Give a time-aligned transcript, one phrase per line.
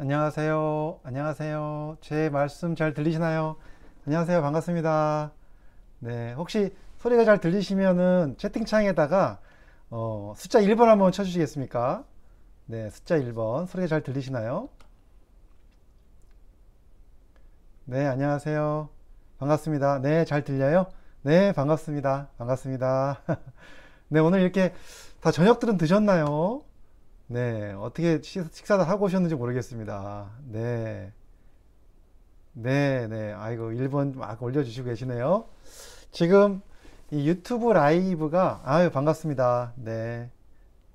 [0.00, 1.00] 안녕하세요.
[1.02, 1.96] 안녕하세요.
[2.00, 3.56] 제 말씀 잘 들리시나요?
[4.06, 4.40] 안녕하세요.
[4.42, 5.32] 반갑습니다.
[5.98, 6.34] 네.
[6.34, 9.40] 혹시 소리가 잘 들리시면은 채팅창에다가
[9.90, 12.04] 어, 숫자 1번 한번 쳐주시겠습니까?
[12.66, 12.88] 네.
[12.90, 13.66] 숫자 1번.
[13.66, 14.68] 소리가 잘 들리시나요?
[17.86, 18.06] 네.
[18.06, 18.90] 안녕하세요.
[19.38, 19.98] 반갑습니다.
[20.00, 20.24] 네.
[20.24, 20.86] 잘 들려요?
[21.22, 21.50] 네.
[21.50, 22.28] 반갑습니다.
[22.38, 23.22] 반갑습니다.
[24.10, 24.20] 네.
[24.20, 24.72] 오늘 이렇게
[25.20, 26.62] 다 저녁들은 드셨나요?
[27.30, 30.30] 네, 어떻게 식사를 하고 오셨는지 모르겠습니다.
[30.46, 31.12] 네.
[32.54, 33.32] 네, 네.
[33.32, 35.44] 아이고, 1번 막 올려주시고 계시네요.
[36.10, 36.62] 지금
[37.10, 39.74] 이 유튜브 라이브가, 아유, 반갑습니다.
[39.76, 40.30] 네.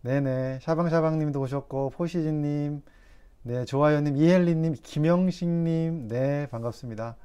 [0.01, 0.59] 네네.
[0.63, 2.81] 샤방샤방 님도 오셨고, 포시진 님,
[3.43, 7.15] 네, 좋아요 님, 이헬리 님, 김영식 님, 네, 반갑습니다.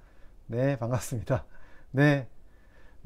[0.49, 1.47] 네, 반갑습니다.
[1.93, 2.29] 네.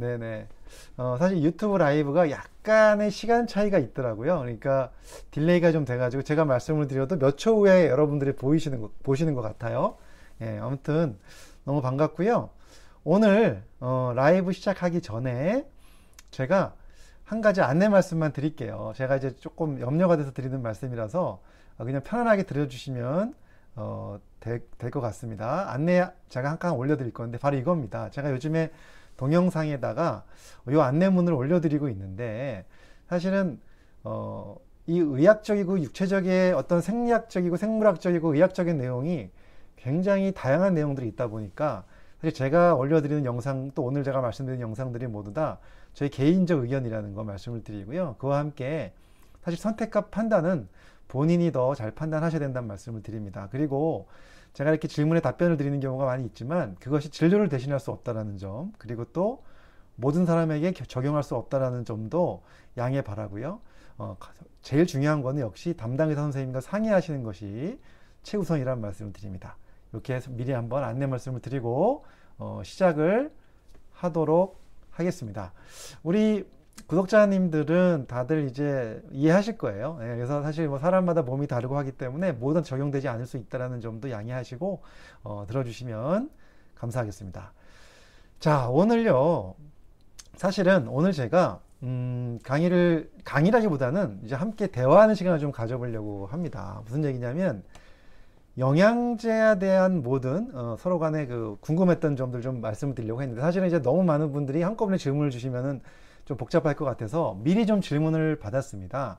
[0.02, 0.48] 네네.
[0.96, 4.40] 어, 사실 유튜브 라이브가 약간의 시간 차이가 있더라고요.
[4.40, 4.90] 그러니까
[5.30, 9.96] delay가 좀 돼가지고 제가 말씀을 드려도 몇 초 후에 여러분들이 보이시는 거, 보시는 것 같아요.
[10.40, 11.16] 예, 아무튼
[11.64, 12.50] 너무 반갑고요.
[13.04, 15.66] 오늘 어, 라이브 시작하기 전에
[16.32, 16.74] 제가
[17.24, 18.92] 한 가지 안내 말씀만 드릴게요.
[18.96, 21.40] 제가 이제 조금 염려가 돼서 드리는 말씀이라서
[21.78, 23.34] 그냥 편안하게 들어주시면
[23.76, 25.70] 어, 될것 같습니다.
[25.70, 28.10] 안내 제가 한칸 올려드릴 건데 바로 이겁니다.
[28.10, 28.70] 제가 요즘에
[29.16, 30.24] 동영상에다가
[30.68, 32.64] 이 안내문을 올려드리고 있는데
[33.08, 33.60] 사실은
[34.04, 39.30] 어, 이 의학적이고 육체적인 어떤 생리학적이고 생물학적이고 의학적인 내용이
[39.76, 41.84] 굉장히 다양한 내용들이 있다 보니까
[42.20, 45.58] 사실 제가 올려드리는 영상 또 오늘 제가 말씀드린 영상들이 모두 다
[45.92, 48.16] 저희 개인적 의견이라는 거 말씀을 드리고요.
[48.18, 48.92] 그와 함께
[49.42, 50.68] 사실 선택과 판단은
[51.08, 53.48] 본인이 더 잘 판단하셔야 된다는 말씀을 드립니다.
[53.50, 54.06] 그리고
[54.52, 59.04] 제가 이렇게 질문에 답변을 드리는 경우가 많이 있지만 그것이 진료를 대신할 수 없다라는 점 그리고
[59.06, 59.42] 또
[59.96, 62.42] 모든 사람에게 적용할 수 없다라는 점도
[62.76, 63.60] 양해 바라고요.
[63.98, 64.16] 어,
[64.62, 67.78] 제일 중요한 거는 역시 담당 의사 선생님과 상의하시는 것이
[68.22, 69.56] 최우선이라는 말씀을 드립니다.
[69.92, 72.04] 이렇게 해서 미리 한번 안내 말씀을 드리고
[72.38, 73.32] 어, 시작을
[73.92, 74.58] 하도록
[74.90, 75.52] 하겠습니다.
[76.02, 76.46] 우리
[76.86, 79.98] 구독자님들은 다들 이제 이해하실 거예요.
[80.02, 84.10] 예, 그래서 사실 뭐 사람마다 몸이 다르고 하기 때문에 모든 적용되지 않을 수 있다는 점도
[84.10, 84.82] 양해하시고
[85.24, 86.30] 어, 들어주시면
[86.74, 87.52] 감사하겠습니다.
[88.40, 89.54] 자, 오늘요.
[90.34, 96.80] 사실은 오늘 제가 음, 강의를 강의라기보다는 이제 함께 대화하는 시간을 좀 가져보려고 합니다.
[96.84, 97.62] 무슨 얘기냐면
[98.58, 103.80] 영양제에 대한 모든 어, 서로 간에 그 궁금했던 점들 좀 말씀을 드리려고 했는데 사실은 이제
[103.80, 105.80] 너무 많은 분들이 한꺼번에 질문을 주시면은
[106.32, 109.18] 좀 복잡할 것 같아서 미리 좀 질문을 받았습니다.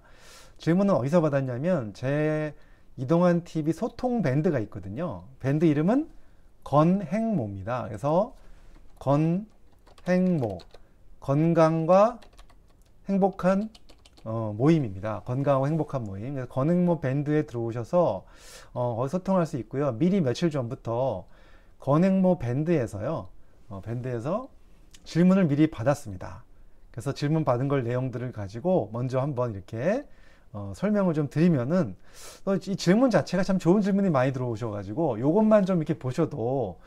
[0.58, 2.56] 질문은 어디서 받았냐면 제
[2.98, 5.24] 이동환 TV 소통 밴드가 있거든요.
[5.40, 6.10] 밴드 이름은
[6.64, 7.86] 건행모입니다.
[7.88, 8.36] 그래서
[9.00, 10.58] 건행모
[11.20, 12.20] 건강과
[13.10, 13.70] 행복한
[14.26, 15.22] 어, 모임입니다.
[15.26, 16.34] 건강하고 행복한 모임.
[16.34, 18.26] 그래서 건행모 밴드에 들어오셔서
[18.74, 19.92] 어, 소통할 수 있고요.
[19.94, 21.28] 미리 며칠 전부터
[21.80, 23.28] 건행모 밴드에서요.
[23.70, 24.48] 어, 밴드에서
[25.04, 26.44] 질문을 미리 받았습니다.
[26.94, 30.06] 그래서 질문 받은 걸 내용들을 가지고 먼저 한번 이렇게
[30.52, 31.96] 어, 설명을 좀 드리면은
[32.68, 36.80] 이 질문 자체가 참 좋은 질문이 많이 들어오셔가지고 요것만 좀 이렇게 보셔도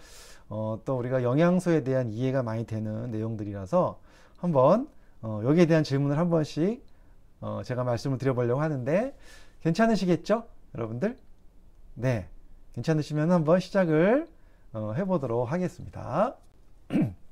[0.49, 3.99] 어, 또 우리가 영양소에 대한 이해가 많이 되는 내용들이라서
[4.37, 4.89] 한번
[5.22, 6.87] 어, 여기에 대한 질문을 한 번씩
[7.41, 9.12] 어, 제가 말씀을 드려보려고 하는데
[9.62, 10.45] 괜찮으시겠죠,
[10.77, 11.16] 여러분들?
[11.95, 12.28] 네,
[12.75, 14.28] 괜찮으시면 한번 시작을
[14.72, 16.37] 어, 해보도록 하겠습니다.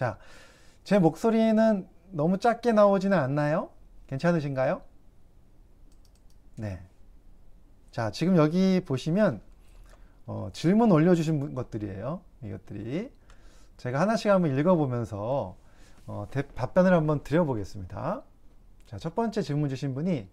[0.00, 0.16] 자,
[0.82, 3.68] 제 목소리는 너무 작게 나오지는 않나요?
[4.06, 4.80] 괜찮으신가요?
[6.56, 6.80] 네.
[7.90, 9.42] 자, 지금 여기 보시면
[10.24, 12.22] 어, 질문 올려주신 것들이에요.
[12.42, 13.12] 이것들이.
[13.76, 15.58] 제가 하나씩 한번 읽어보면서
[16.06, 18.22] 어, 대, 답변을 한번 드려보겠습니다.
[18.86, 20.26] 자, 첫 번째 질문 주신 분이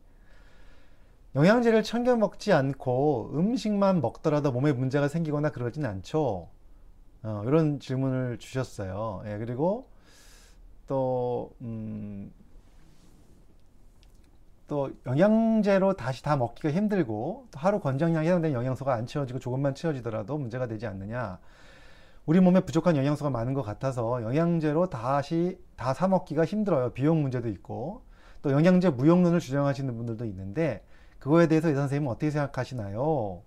[1.35, 6.47] 영양제를 챙겨 먹지 않고 음식만 먹더라도 몸에 문제가 생기거나 그러진 않죠.
[7.23, 9.23] 어, 이런 질문을 주셨어요.
[9.25, 9.87] 예, 그리고
[10.87, 12.31] 또, 음,
[14.67, 20.67] 또 영양제로 다시 다 먹기가 힘들고 하루 권장량에 해당되는 영양소가 안 채워지고 조금만 채워지더라도 문제가
[20.67, 21.39] 되지 않느냐.
[22.25, 26.91] 우리 몸에 부족한 영양소가 많은 것 같아서 영양제로 다시 다 사 먹기가 힘들어요.
[26.91, 28.01] 비용 문제도 있고
[28.41, 30.83] 또 영양제 무용론을 주장하시는 분들도 있는데
[31.19, 33.41] 그거에 대해서 이 선생님은 어떻게 생각하시나요?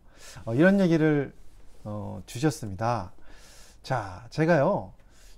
[0.44, 1.34] 어, 이런 얘기를
[1.84, 3.12] 어, 주셨습니다.
[3.82, 4.93] 자, 제가요,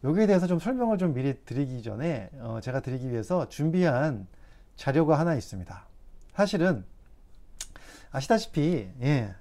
[0.05, 4.27] 여기에 대해서 좀 설명을 좀 미리 드리기 전에, 어, 제가 드리기 위해서 준비한
[4.77, 5.87] 자료가 하나 있습니다.
[6.35, 6.85] 사실은,
[8.11, 9.35] 아시다시피, 예,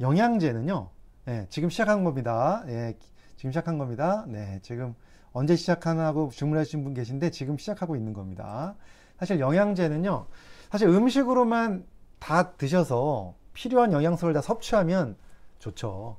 [0.00, 0.90] 영양제는요,
[1.28, 2.62] 예, 지금 시작한 겁니다.
[2.68, 2.96] 예,
[3.36, 4.24] 지금 시작한 겁니다.
[4.28, 4.94] 네, 지금
[5.32, 8.74] 언제 시작하나고 주문하신 분 계신데 지금 시작하고 있는 겁니다.
[9.18, 10.26] 사실 영양제는요,
[10.70, 11.86] 사실 음식으로만
[12.18, 15.16] 다 드셔서 필요한 영양소를 다 섭취하면
[15.58, 16.18] 좋죠.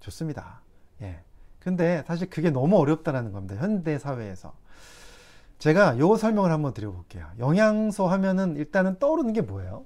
[0.00, 0.63] 좋습니다.
[1.64, 1.70] 예.
[1.70, 3.56] 근데 사실 그게 너무 어렵다라는 겁니다.
[3.56, 4.52] 현대 사회에서.
[5.58, 7.26] 제가 요 설명을 한번 드려볼게요.
[7.38, 9.84] 영양소 하면은 일단은 떠오르는 게 뭐예요?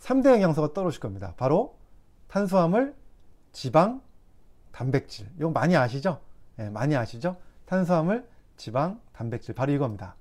[0.00, 1.34] 3대 영양소가 떠오르실 겁니다.
[1.36, 1.76] 바로
[2.28, 2.94] 탄수화물,
[3.52, 4.02] 지방,
[4.72, 5.28] 단백질.
[5.38, 6.20] 이거 많이 아시죠?
[6.58, 7.36] 예, 많이 아시죠?
[7.64, 9.54] 탄수화물, 지방, 단백질.
[9.54, 10.14] 바로 이겁니다.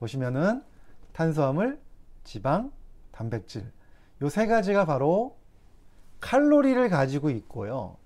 [0.00, 0.64] 보시면은
[1.12, 1.78] 탄수화물,
[2.24, 2.72] 지방,
[3.12, 3.70] 단백질.
[4.22, 5.38] 요 세 가지가 바로
[6.20, 7.96] 칼로리를 가지고 있고요.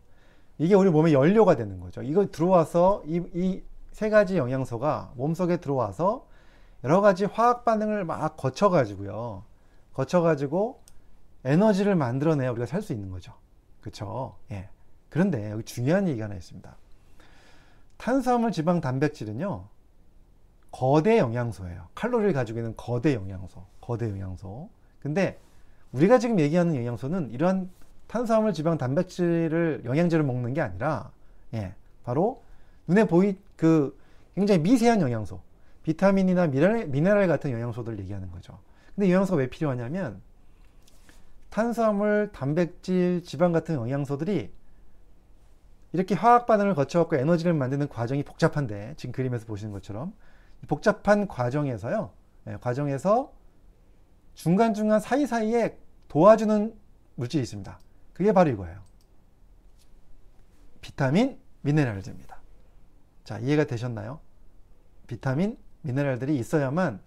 [0.58, 2.02] 이게 우리 몸의 연료가 되는 거죠.
[2.02, 3.62] 이거 들어와서 이
[3.94, 6.26] 세 가지 영양소가 몸속에 들어와서
[6.82, 9.44] 여러 가지 화학 반응을 막 거쳐 가지고요.
[9.92, 10.82] 거쳐 가지고
[11.44, 13.32] 에너지를 만들어내야 우리가 살 수 있는 거죠.
[13.80, 14.34] 그렇죠?
[14.50, 14.68] 예.
[15.10, 16.76] 그런데 여기 중요한 얘기가 하나 있습니다.
[17.98, 19.68] 탄수화물, 지방, 단백질은요.
[20.72, 21.86] 거대 영양소예요.
[21.94, 23.64] 칼로리를 가지고 있는 거대 영양소.
[23.80, 24.70] 거대 영양소.
[24.98, 25.38] 근데
[25.92, 27.70] 우리가 지금 얘기하는 영양소는 이러한
[28.06, 31.10] 탄수화물, 지방, 단백질을 영양제를 먹는 게 아니라
[31.54, 31.74] 예,
[32.04, 32.42] 바로
[32.86, 33.96] 눈에 보이 그
[34.34, 35.40] 굉장히 미세한 영양소,
[35.82, 38.58] 비타민이나 미네랄, 미네랄 같은 영양소들을 얘기하는 거죠.
[38.94, 40.20] 근데 이 영양소가 왜 필요하냐면
[41.50, 44.50] 탄수화물, 단백질, 지방 같은 영양소들이
[45.92, 50.12] 이렇게 화학 반응을 거쳐갖고 에너지를 만드는 과정이 복잡한데 지금 그림에서 보시는 것처럼
[50.66, 52.10] 복잡한 과정에서요.
[52.48, 53.32] 예, 과정에서
[54.34, 55.78] 중간중간 사이사이에
[56.08, 56.74] 도와주는
[57.14, 57.78] 물질이 있습니다.
[58.14, 58.80] 그게 바로 이거예요.
[60.80, 62.40] 비타민, 미네랄제입니다.
[63.24, 64.20] 자, 이해가 되셨나요?
[65.06, 67.00] 비타민, 미네랄들이 있어야만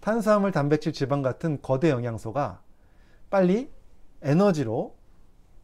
[0.00, 2.60] 탄수화물, 단백질, 지방 같은 거대 영양소가
[3.30, 3.70] 빨리
[4.22, 4.96] 에너지로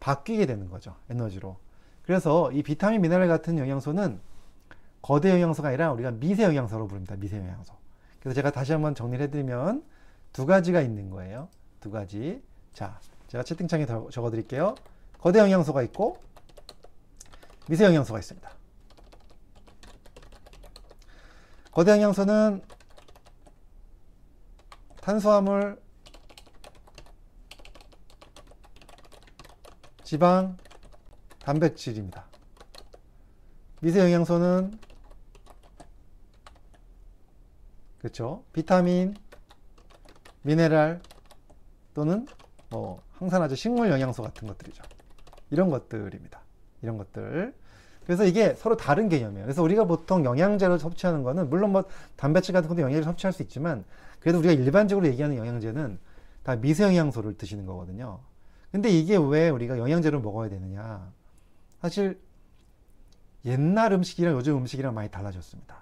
[0.01, 0.97] 바뀌게 되는 거죠.
[1.09, 1.57] 에너지로.
[2.05, 4.21] 그래서 이 비타민, 미네랄 같은 영양소는
[5.01, 7.17] 거대 영양소가 아니라 우리가 미세 영양소로 부릅니다.
[7.17, 7.75] 미세 영양소.
[8.21, 9.85] 그래서 제가 다시 한번 정리를 해드리면
[10.33, 11.49] 두 가지가 있는 거예요.
[11.81, 12.43] 두 가지.
[12.73, 12.99] 자,
[13.33, 14.75] 제가 채팅창에 적어 드릴게요.
[15.19, 16.21] 거대 영양소가 있고
[17.67, 18.51] 미세 영양소가 있습니다.
[21.71, 22.63] 거대 영양소는
[25.01, 25.81] 탄수화물,
[30.05, 30.59] 지방,
[31.39, 32.27] 단백질입니다.
[33.81, 34.79] 미세 영양소는
[37.99, 38.45] 그렇죠.
[38.53, 39.17] 비타민,
[40.43, 41.01] 미네랄
[41.95, 42.27] 또는
[42.73, 44.83] 뭐 항산화제, 식물 영양소 같은 것들이죠.
[45.51, 46.41] 이런 것들입니다.
[46.81, 47.55] 이런 것들.
[48.07, 49.45] 그래서 이게 서로 다른 개념이에요.
[49.45, 51.85] 그래서 우리가 보통 영양제를 섭취하는 거는 물론 뭐
[52.17, 53.85] 단백질 같은 것도 영양제를 섭취할 수 있지만
[54.19, 55.99] 그래도 우리가 일반적으로 얘기하는 영양제는
[56.43, 58.19] 다 미세 영양소를 드시는 거거든요.
[58.73, 61.13] 근데 이게 왜 우리가 영양제를 먹어야 되느냐?
[61.81, 62.19] 사실
[63.45, 65.77] 옛날 음식이랑 요즘 음식이랑 많이 달라졌습니다.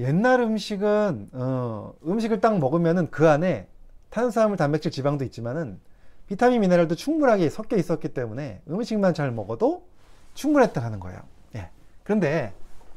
[0.00, 3.68] 옛날 음식은 어, 음식을 딱 먹으면은 그 안에
[4.10, 5.80] 탄수화물, 단백질, 지방도 있지만은
[6.26, 9.86] 비타민, 미네랄도 충분하게 섞여 있었기 때문에 음식만 잘 먹어도
[10.34, 11.20] 충분했다는 거예요.
[11.54, 11.70] 예.
[12.02, 12.52] 그런데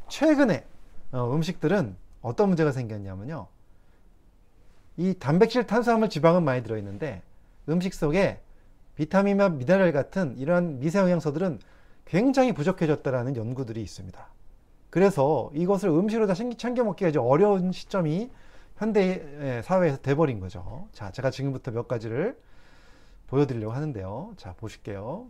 [0.08, 0.66] 최근에
[1.12, 3.48] 어, 음식들은 어떤 문제가 생겼냐면요.
[4.98, 7.22] 이 단백질, 탄수화물, 지방은 많이 들어있는데
[7.70, 8.42] 음식 속에
[8.96, 11.60] 비타민과 미네랄 같은 이러한 미세 영양소들은
[12.06, 14.28] 굉장히 부족해졌다라는 연구들이 있습니다.
[14.90, 18.30] 그래서 이것을 음식으로 다 챙겨 먹기가 어려운 시점이
[18.80, 20.88] 현대 사회에서 돼버린 거죠.
[20.94, 22.40] 자, 제가 지금부터 몇 가지를
[23.28, 24.36] 보여드리려고 하는데요.
[24.38, 25.28] 자, 보실게요.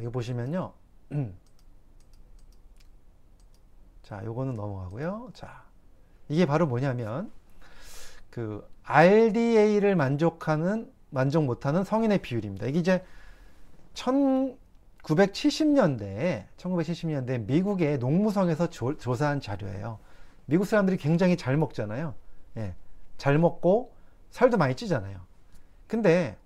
[0.00, 0.72] 여기 보시면요.
[4.02, 5.28] 자, 요거는 넘어가고요.
[5.34, 5.66] 자,
[6.30, 7.30] 이게 바로 뭐냐면,
[8.30, 12.66] 그, RDA를 만족하는, 만족 못하는 성인의 비율입니다.
[12.66, 13.04] 이게 이제
[13.92, 19.98] 1970년대에, 1970년대 미국의 농무성에서 조, 조사한 자료예요.
[20.46, 22.14] 미국 사람들이 굉장히 잘 먹잖아요.
[22.56, 22.74] 예,
[23.16, 23.92] 잘 먹고
[24.30, 25.18] 살도 많이 찌잖아요.
[25.86, 26.36] 근데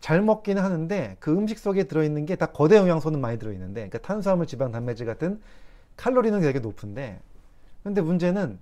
[0.00, 4.46] 잘 먹기는 하는데 그 음식 속에 들어있는 게 다 거대 영양소는 많이 들어있는데 그러니까 탄수화물,
[4.46, 5.40] 지방, 단백질 같은
[5.96, 7.20] 칼로리는 되게 높은데
[7.82, 8.58] 근데 문제는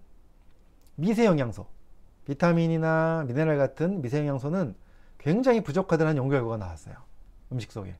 [0.97, 1.67] 미세 영양소,
[2.27, 4.75] 비타민이나 미네랄 같은 미세 영양소는
[5.19, 6.95] 굉장히 부족하다는 연구 결과가 나왔어요.
[7.53, 7.97] 음식 속에.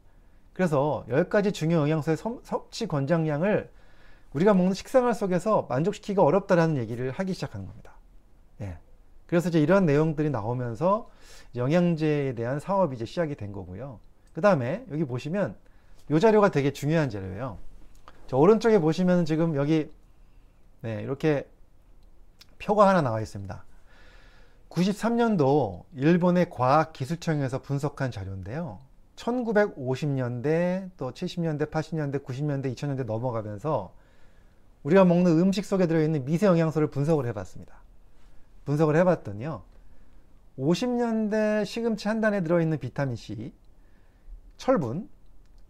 [0.53, 3.71] 그래서 10가지 중요 영양소의 섭취 권장량을
[4.33, 7.98] 우리가 먹는 식생활 속에서 만족시키기가 어렵다라는 얘기를 하기 시작한 겁니다.
[9.29, 9.31] 예.
[9.31, 11.09] 그래서 이제 이런 내용들이 나오면서
[11.55, 14.01] 영양제에 대한 사업이 이제 시작이 된 거고요.
[14.33, 15.57] 그 다음에 여기 보시면
[16.11, 17.59] 이 자료가 되게 중요한 자료예요.
[18.27, 19.91] 저 오른쪽에 보시면 지금 여기
[20.81, 21.49] 네, 이렇게
[22.59, 23.65] 표가 하나 나와 있습니다.
[24.71, 28.81] 93년도 일본의 과학기술청에서 분석한 자료인데요.
[29.17, 33.93] 1950년대, 또 70년대, 80년대, 90년대, 2000년대 넘어가면서
[34.85, 37.83] 우리가 먹는 음식 속에 들어있는 미세 영양소를 분석을 해봤습니다.
[38.69, 39.63] 분석을 해봤더니요.
[40.59, 43.55] 50년대 시금치 한 단에 들어있는 비타민C,
[44.59, 45.09] 철분,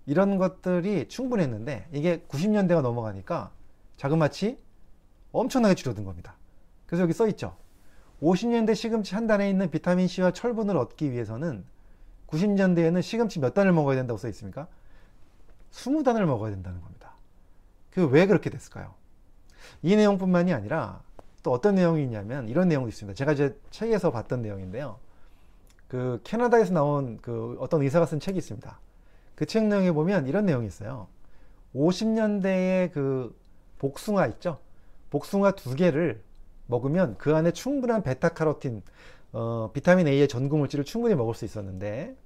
[0.06, 3.52] 이런 것들이 충분했는데 이게 90년대가 넘어가니까
[3.98, 4.58] 자그마치
[5.30, 6.34] 엄청나게 줄어든 겁니다.
[6.86, 7.56] 그래서 여기 써 있죠.
[8.20, 11.64] 50년대 시금치 한 단에 있는 비타민C와 철분을 얻기 위해서는
[12.26, 14.66] 90년대에는 시금치 몇 단을 먹어야 된다고 써 있습니까?
[15.70, 17.12] 20단을 먹어야 된다는 겁니다.
[17.90, 18.94] 그 왜 그렇게 됐을까요?
[19.82, 21.02] 이 내용뿐만이 아니라
[21.42, 23.14] 또 어떤 내용이 있냐면 이런 내용도 있습니다.
[23.16, 24.98] 제가 이제 책에서 봤던 내용인데요.
[25.88, 28.78] 그 캐나다에서 나온 그 어떤 의사가 쓴 책이 있습니다.
[29.34, 31.06] 그 책 내용에 보면 이런 내용이 있어요.
[31.74, 33.36] 50년대에 그
[33.78, 34.58] 복숭아 있죠?
[35.10, 36.22] 복숭아 두 개를
[36.66, 38.82] 먹으면 그 안에 충분한 베타카로틴,
[39.32, 42.16] 어, 비타민 A의 전구 물질을 충분히 먹을 수 있었는데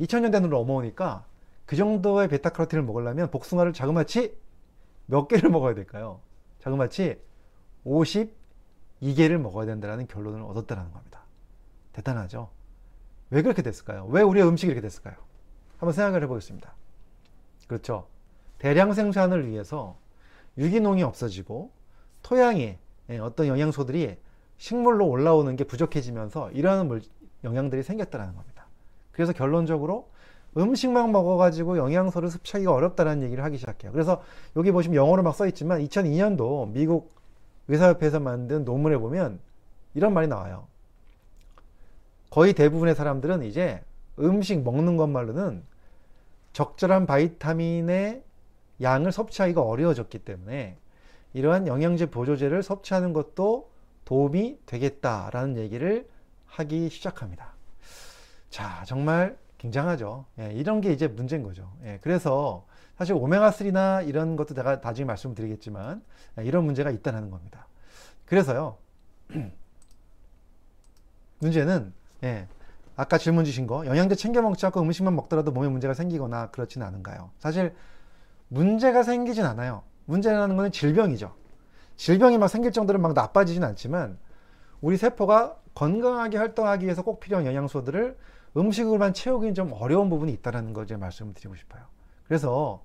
[0.00, 1.24] 2000년대로 넘어오니까
[1.66, 4.36] 그 정도의 베타카로틴을 먹으려면 복숭아를 자그마치
[5.06, 6.20] 몇 개를 먹어야 될까요?
[6.60, 7.18] 자그마치
[9.02, 11.20] 52개를 먹어야 된다는 결론을 얻었다는 겁니다.
[11.92, 12.50] 대단하죠?
[13.30, 14.06] 왜 그렇게 됐을까요?
[14.06, 15.14] 왜 우리의 음식이 이렇게 됐을까요?
[15.78, 16.74] 한번 생각을 해보겠습니다.
[17.66, 18.06] 그렇죠.
[18.58, 19.96] 대량 생산을 위해서
[20.58, 21.70] 유기농이 없어지고
[22.22, 22.78] 토양에
[23.10, 24.18] 예, 어떤 영양소들이
[24.58, 27.00] 식물로 올라오는 게 부족해지면서 이러한
[27.44, 28.66] 영양들이 생겼다는 겁니다.
[29.12, 30.10] 그래서 결론적으로
[30.56, 33.92] 음식만 먹어가지고 영양소를 섭취하기가 어렵다는 얘기를 하기 시작해요.
[33.92, 34.22] 그래서
[34.56, 37.14] 여기 보시면 영어로 막 써있지만 2002년도 미국
[37.68, 39.40] 의사협회에서 만든 논문에 보면
[39.94, 40.66] 이런 말이 나와요.
[42.30, 43.82] 거의 대부분의 사람들은 이제
[44.18, 45.62] 음식 먹는 것말로는
[46.52, 48.22] 적절한 바이타민의
[48.80, 50.76] 양을 섭취하기가 어려워졌기 때문에
[51.32, 53.70] 이러한 영양제 보조제를 섭취하는 것도
[54.04, 56.08] 도움이 되겠다라는 얘기를
[56.46, 57.52] 하기 시작합니다.
[58.48, 60.24] 자, 정말 굉장하죠.
[60.38, 61.70] 예, 이런 게 이제 문제인 거죠.
[61.84, 62.64] 예, 그래서
[62.96, 66.02] 사실 오메가3나 이런 것도 제가 나중에 말씀드리겠지만
[66.38, 67.66] 예, 이런 문제가 있다는 겁니다.
[68.24, 68.78] 그래서요,
[71.40, 71.92] 문제는,
[72.24, 72.48] 예,
[72.96, 77.30] 아까 질문 주신 거, 영양제 챙겨 먹지 않고 음식만 먹더라도 몸에 문제가 생기거나 그렇지는 않은가요?
[77.38, 77.74] 사실
[78.48, 79.82] 문제가 생기진 않아요.
[80.06, 81.34] 문제라는 것은 질병이죠.
[81.96, 84.18] 질병이 막 생길 정도로 막 나빠지진 않지만
[84.80, 88.16] 우리 세포가 건강하게 활동하기 위해서 꼭 필요한 영양소들을
[88.56, 91.82] 음식으로만 채우기는 좀 어려운 부분이 있다는 걸 말씀을 드리고 싶어요.
[92.24, 92.84] 그래서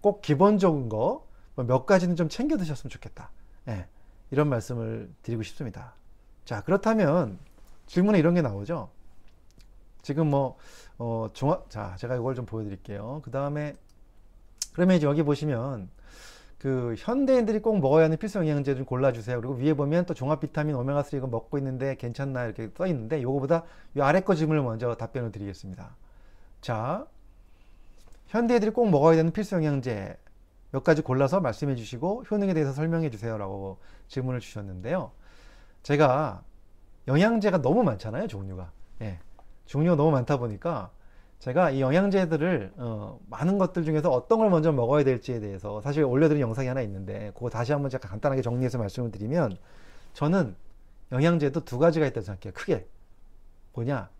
[0.00, 3.30] 꼭 기본적인 거몇 뭐 가지는 좀 챙겨 드셨으면 좋겠다.
[3.68, 3.86] 예,
[4.30, 5.94] 이런 말씀을 드리고 싶습니다.
[6.44, 7.38] 자, 그렇다면
[7.86, 8.90] 질문에 이런 게 나오죠.
[10.02, 10.56] 지금 뭐,
[10.98, 13.20] 어, 종합, 자, 제가 이걸 좀 보여드릴게요.
[13.24, 13.74] 그 다음에,
[14.72, 15.90] 그러면 이제 여기 보시면,
[16.58, 19.40] 그 현대인들이 꼭 먹어야 하는 필수 영양제 좀 골라주세요.
[19.40, 23.62] 그리고 위에 보면 또 종합 비타민 오메가3 이거 먹고 있는데 괜찮나 이렇게 써 있는데 요거보다
[23.96, 25.94] 요 아래 거 질문을 먼저 답변을 드리겠습니다.
[26.60, 27.06] 자,
[28.26, 30.16] 현대인들이 꼭 먹어야 되는 필수 영양제
[30.72, 35.12] 몇 가지 골라서 말씀해 주시고 효능에 대해서 설명해 주세요라고 질문을 주셨는데요.
[35.84, 36.42] 제가
[37.06, 38.70] 영양제가 너무 많잖아요, 종류가.
[39.02, 39.18] 예.
[39.66, 40.90] 종류가 너무 많다 보니까
[41.38, 46.40] 제가 이 영양제들을 어, 많은 것들 중에서 어떤 걸 먼저 먹어야 될지에 대해서 사실 올려드린
[46.40, 49.56] 영상이 하나 있는데 그거 다시 한번 제가 간단하게 정리해서 말씀을 드리면
[50.14, 50.56] 저는
[51.12, 52.52] 영양제도 두 가지가 있다고 생각해요.
[52.54, 52.86] 크게
[53.74, 54.10] 뭐냐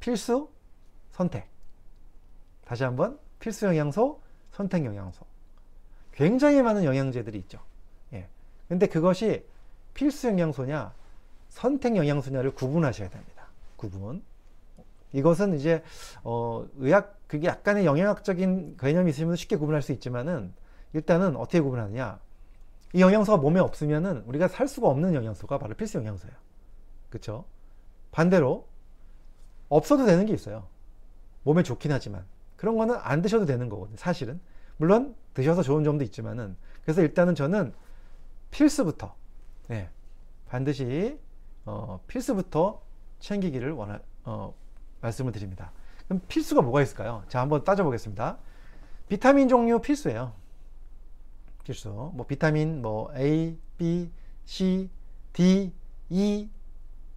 [0.00, 0.50] 필수
[1.12, 1.48] 선택
[2.64, 4.20] 다시 한번 필수 영양소
[4.50, 5.24] 선택 영양소
[6.12, 7.60] 굉장히 많은 영양제들이 있죠.
[8.12, 8.28] 예.
[8.68, 9.46] 근데 그것이
[9.94, 10.92] 필수 영양소냐
[11.48, 13.46] 선택 영양소냐를 구분하셔야 됩니다.
[13.76, 14.22] 구분.
[15.12, 15.82] 이것은 이제
[16.24, 20.52] 어 의학 그게 약간의 영양학적인 개념이 있으면 쉽게 구분할 수 있지만은
[20.92, 22.20] 일단은 어떻게 구분하느냐.
[22.94, 26.36] 이 영양소가 몸에 없으면은 우리가 살 수가 없는 영양소가 바로 필수 영양소예요.
[27.08, 27.46] 그쵸?
[28.10, 28.66] 반대로
[29.68, 30.66] 없어도 되는 게 있어요.
[31.44, 32.26] 몸에 좋긴 하지만.
[32.56, 34.40] 그런 거는 안 드셔도 되는 거거든요 사실은.
[34.76, 36.56] 물론 드셔서 좋은 점도 있지만은.
[36.82, 37.72] 그래서 일단은 저는
[38.50, 39.14] 필수부터
[39.68, 39.88] 네,
[40.48, 41.18] 반드시
[41.64, 42.82] 어, 필수부터
[43.20, 44.54] 챙기기를 원하 어,
[45.02, 45.70] 말씀을 드립니다.
[46.06, 47.24] 그럼 필수가 뭐가 있을까요?
[47.28, 48.38] 자, 한번 따져보겠습니다.
[49.08, 50.32] 비타민 종류 필수예요.
[51.64, 51.90] 필수.
[52.14, 54.10] 뭐 비타민 뭐 A, B,
[54.44, 54.88] C,
[55.32, 55.72] D,
[56.08, 56.48] E,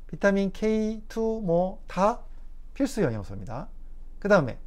[0.08, 2.20] 비타민 K2 뭐 다
[2.74, 3.70] 필수 영양소입니다.
[4.20, 4.60] 그 다음에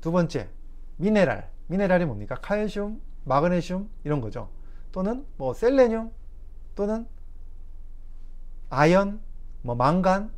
[0.00, 0.48] 두 번째
[0.96, 1.50] 미네랄.
[1.68, 2.34] 미네랄이 뭡니까?
[2.34, 4.50] 칼슘, 마그네슘 이런 거죠.
[4.90, 6.10] 또는 뭐 셀레늄
[6.74, 7.06] 또는
[8.68, 9.20] 아연,
[9.62, 10.30] 뭐 망간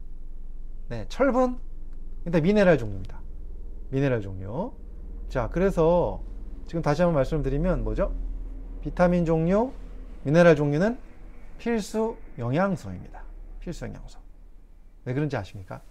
[0.95, 1.59] 네, 철분,
[2.25, 3.21] 일단 미네랄 종류입니다.
[3.89, 4.73] 미네랄 종류.
[5.29, 6.23] 자, 그래서
[6.69, 8.15] 지금 다시 한번 말씀드리면 뭐죠?
[8.81, 9.73] 비타민 종류,
[10.23, 10.97] 미네랄 종류는
[11.59, 13.25] 필수 영양소입니다.
[13.59, 14.21] 필수 영양소.
[15.05, 15.83] 왜 그런지 아십니까?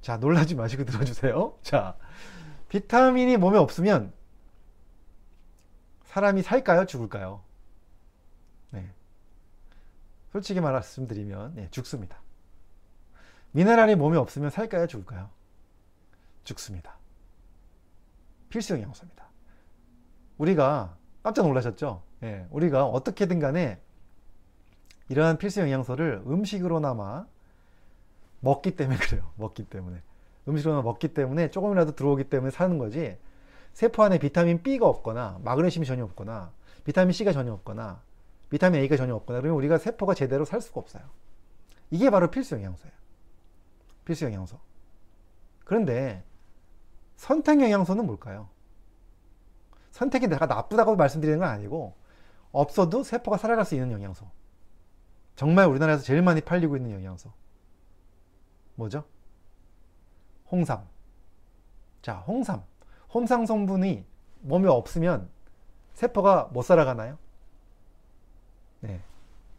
[0.00, 1.54] 자, 놀라지 마시고 들어주세요.
[1.62, 1.96] 자,
[2.68, 4.12] 비타민이 몸에 없으면
[6.02, 6.86] 사람이 살까요?
[6.86, 7.42] 죽을까요?
[8.72, 8.90] 네.
[10.32, 12.25] 솔직히 말씀드리면, 네, 죽습니다.
[13.56, 14.86] 미네랄이 몸에 없으면 살까요?
[14.86, 15.30] 죽을까요?
[16.44, 16.98] 죽습니다.
[18.50, 19.30] 필수 영양소입니다.
[20.36, 22.02] 우리가 깜짝 놀라셨죠?
[22.22, 23.80] 예, 우리가 어떻게든 간에
[25.08, 27.24] 이러한 필수 영양소를 음식으로나마
[28.40, 29.32] 먹기 때문에 그래요.
[29.36, 30.02] 먹기 때문에.
[30.46, 33.16] 음식으로나마 먹기 때문에 조금이라도 들어오기 때문에 사는 거지.
[33.72, 36.52] 세포 안에 비타민 B가 없거나 마그네슘이 전혀 없거나
[36.84, 38.02] 비타민 C가 전혀 없거나
[38.50, 41.04] 비타민 A가 전혀 없거나 그러면 우리가 세포가 제대로 살 수가 없어요.
[41.90, 43.05] 이게 바로 필수 영양소예요.
[44.06, 44.58] 필수 영양소.
[45.66, 46.24] 그런데
[47.16, 48.48] 선택 영양소는 뭘까요?
[49.90, 51.94] 선택이 내가 나쁘다고 말씀드리는 건 아니고
[52.52, 54.30] 없어도 세포가 살아갈 수 있는 영양소.
[55.34, 57.30] 정말 우리나라에서 제일 많이 팔리고 있는 영양소.
[58.76, 59.04] 뭐죠?
[60.50, 60.86] 홍삼.
[62.00, 62.62] 자, 홍삼.
[63.12, 64.06] 홍삼 성분이
[64.42, 65.28] 몸에 없으면
[65.94, 67.18] 세포가 못 살아가나요?
[68.80, 69.02] 네.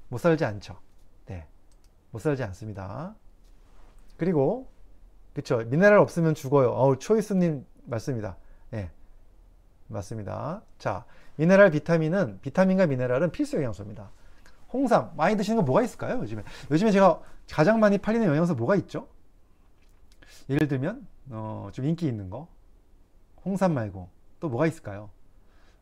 [0.07, 0.79] 못 살지 않죠.
[1.25, 1.47] 네.
[2.11, 3.15] 못 살지 않습니다.
[4.17, 4.67] 그리고
[5.33, 6.71] 그쵸 미네랄 없으면 죽어요.
[6.71, 8.37] 어우 초이스님 맞습니다.
[8.71, 8.89] 네.
[9.87, 10.61] 맞습니다.
[10.77, 11.05] 자
[11.35, 14.11] 미네랄 비타민은 비타민과 미네랄은 필수 영양소입니다.
[14.73, 16.19] 홍삼 많이 드시는 거 뭐가 있을까요?
[16.19, 19.07] 요즘에 요즘에 제가 가장 많이 팔리는 영양소 뭐가 있죠?
[20.49, 22.47] 예를 들면 어, 좀 인기 있는 거
[23.45, 24.09] 홍삼 말고
[24.39, 25.09] 또 뭐가 있을까요?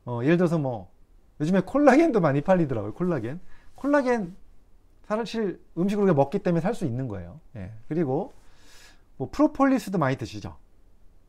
[0.05, 0.91] 어, 예를 들어서 뭐
[1.39, 2.93] 요즘에 콜라겐도 많이 팔리더라고요.
[2.93, 3.39] 콜라겐
[3.75, 4.35] 콜라겐
[5.07, 7.39] 사실 음식으로 먹기 때문에 살 수 있는 거예요.
[7.55, 7.71] 예.
[7.87, 8.33] 그리고
[9.17, 10.57] 뭐 프로폴리스도 많이 드시죠.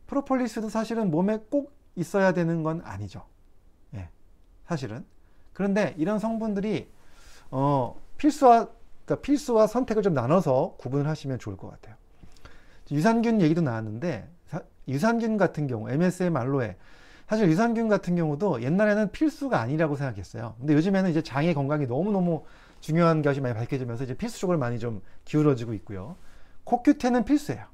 [0.06, 3.24] 프로폴리스도 사실은 몸에 꼭 있어야 되는 건 아니죠.
[3.94, 4.08] 예.
[4.66, 5.04] 사실은.
[5.52, 6.88] 그런데 이런 성분들이
[7.50, 8.68] 어, 필수와
[9.04, 11.94] 그러니까 필수와 선택을 좀 나눠서 구분을 하시면 좋을 것 같아요.
[12.90, 14.28] 유산균 얘기도 나왔는데
[14.88, 16.76] 유산균 같은 경우 MSM 알로에
[17.28, 20.54] 사실 유산균 같은 경우도 옛날에는 필수가 아니라고 생각했어요.
[20.58, 22.44] 근데 요즘에는 이제 장의 건강이 너무너무
[22.86, 26.14] 중요한 것이 많이 밝혀지면서 이제 필수 쪽으로 많이 좀 기울어지고 있고요.
[26.62, 27.66] 코큐텐은 필수예요.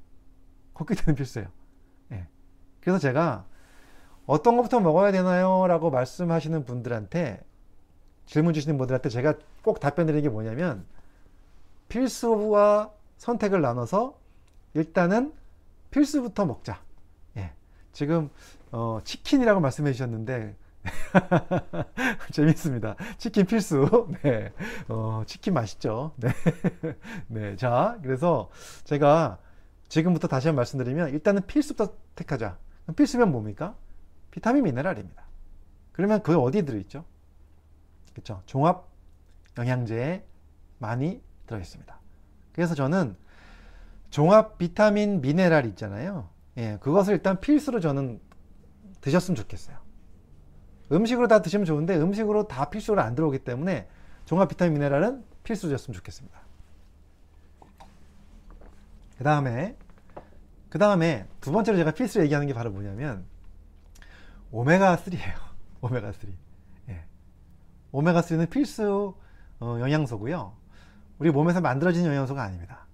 [0.73, 1.49] 코큐텐은 필수예요.
[2.13, 2.27] 예.
[2.81, 3.45] 그래서 제가
[4.25, 5.67] 어떤 것부터 먹어야 되나요?
[5.67, 7.45] 라고 말씀하시는 분들한테
[8.25, 10.87] 질문 주시는 분들한테 제가 꼭 답변 드리는 게 뭐냐면
[11.89, 14.19] 필수와 선택을 나눠서
[14.73, 15.35] 일단은
[15.91, 16.81] 필수부터 먹자.
[17.37, 17.53] 예.
[17.93, 18.31] 지금
[18.71, 20.57] 어, 치킨이라고 말씀해 주셨는데
[22.33, 22.97] 재밌습니다.
[23.19, 24.09] 치킨 필수.
[24.23, 24.53] 네.
[24.89, 26.15] 어, 치킨 맛있죠.
[26.17, 26.31] 네.
[27.29, 27.57] 네.
[27.57, 28.51] 자, 그래서
[28.85, 29.39] 제가
[29.89, 32.59] 지금부터 다시 한번 말씀드리면 일단은 필수부터 택하자.
[32.97, 33.77] 필수면 뭡니까?
[34.31, 35.23] 비타민 미네랄입니다.
[35.93, 37.05] 그러면 그 어디에 들어있죠?
[38.13, 38.43] 그렇죠.
[38.47, 38.89] 종합
[39.57, 40.25] 영양제에
[40.79, 42.01] 많이 들어있습니다.
[42.53, 43.17] 그래서 저는
[44.11, 46.29] 종합 비타민 미네랄 있잖아요.
[46.57, 48.21] 예, 그것을 일단 필수로 저는
[49.01, 49.82] 드셨으면 좋겠어요.
[50.93, 53.89] 음식으로 다 드시면 좋은데 음식으로 다 필수로 안 들어오기 때문에
[54.25, 56.41] 종합 비타민 미네랄은 필수였으면 좋겠습니다.
[59.19, 59.77] 그 다음에
[60.69, 63.25] 그 다음에 두 번째로 제가 필수로 얘기하는 게 바로 뭐냐면
[64.53, 65.35] 오메가3예요.
[65.83, 66.29] 오메가3.
[66.91, 67.05] 예.
[67.93, 69.15] 오메가3는 필수
[69.61, 70.53] 어, 영양소고요.
[71.19, 72.87] 우리 몸에서 만들어진 영양소가 아닙니다.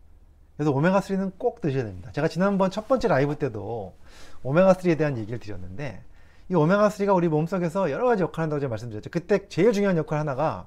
[0.56, 2.10] 그래서 오메가3는 꼭 드셔야 됩니다.
[2.12, 3.96] 제가 지난번 첫 번째 라이브 때도
[4.42, 6.02] 오메가3에 대한 얘기를 드렸는데
[6.50, 9.10] 이 오메가3가 우리 몸속에서 여러 가지 역할을 한다고 제가 말씀드렸죠.
[9.10, 10.66] 그때 제일 중요한 역할 하나가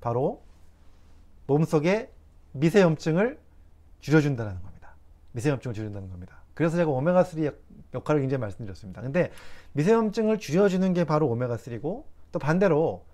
[0.00, 0.42] 바로
[1.46, 2.10] 몸속의
[2.52, 3.38] 미세염증을
[4.00, 4.94] 줄여준다는 겁니다.
[5.32, 6.42] 미세염증을 줄여준다는 겁니다.
[6.54, 7.54] 그래서 제가 오메가3
[7.94, 9.02] 역할을 굉장히 말씀드렸습니다.
[9.02, 9.32] 근데
[9.72, 13.04] 미세염증을 줄여주는 게 바로 오메가3고 또 반대로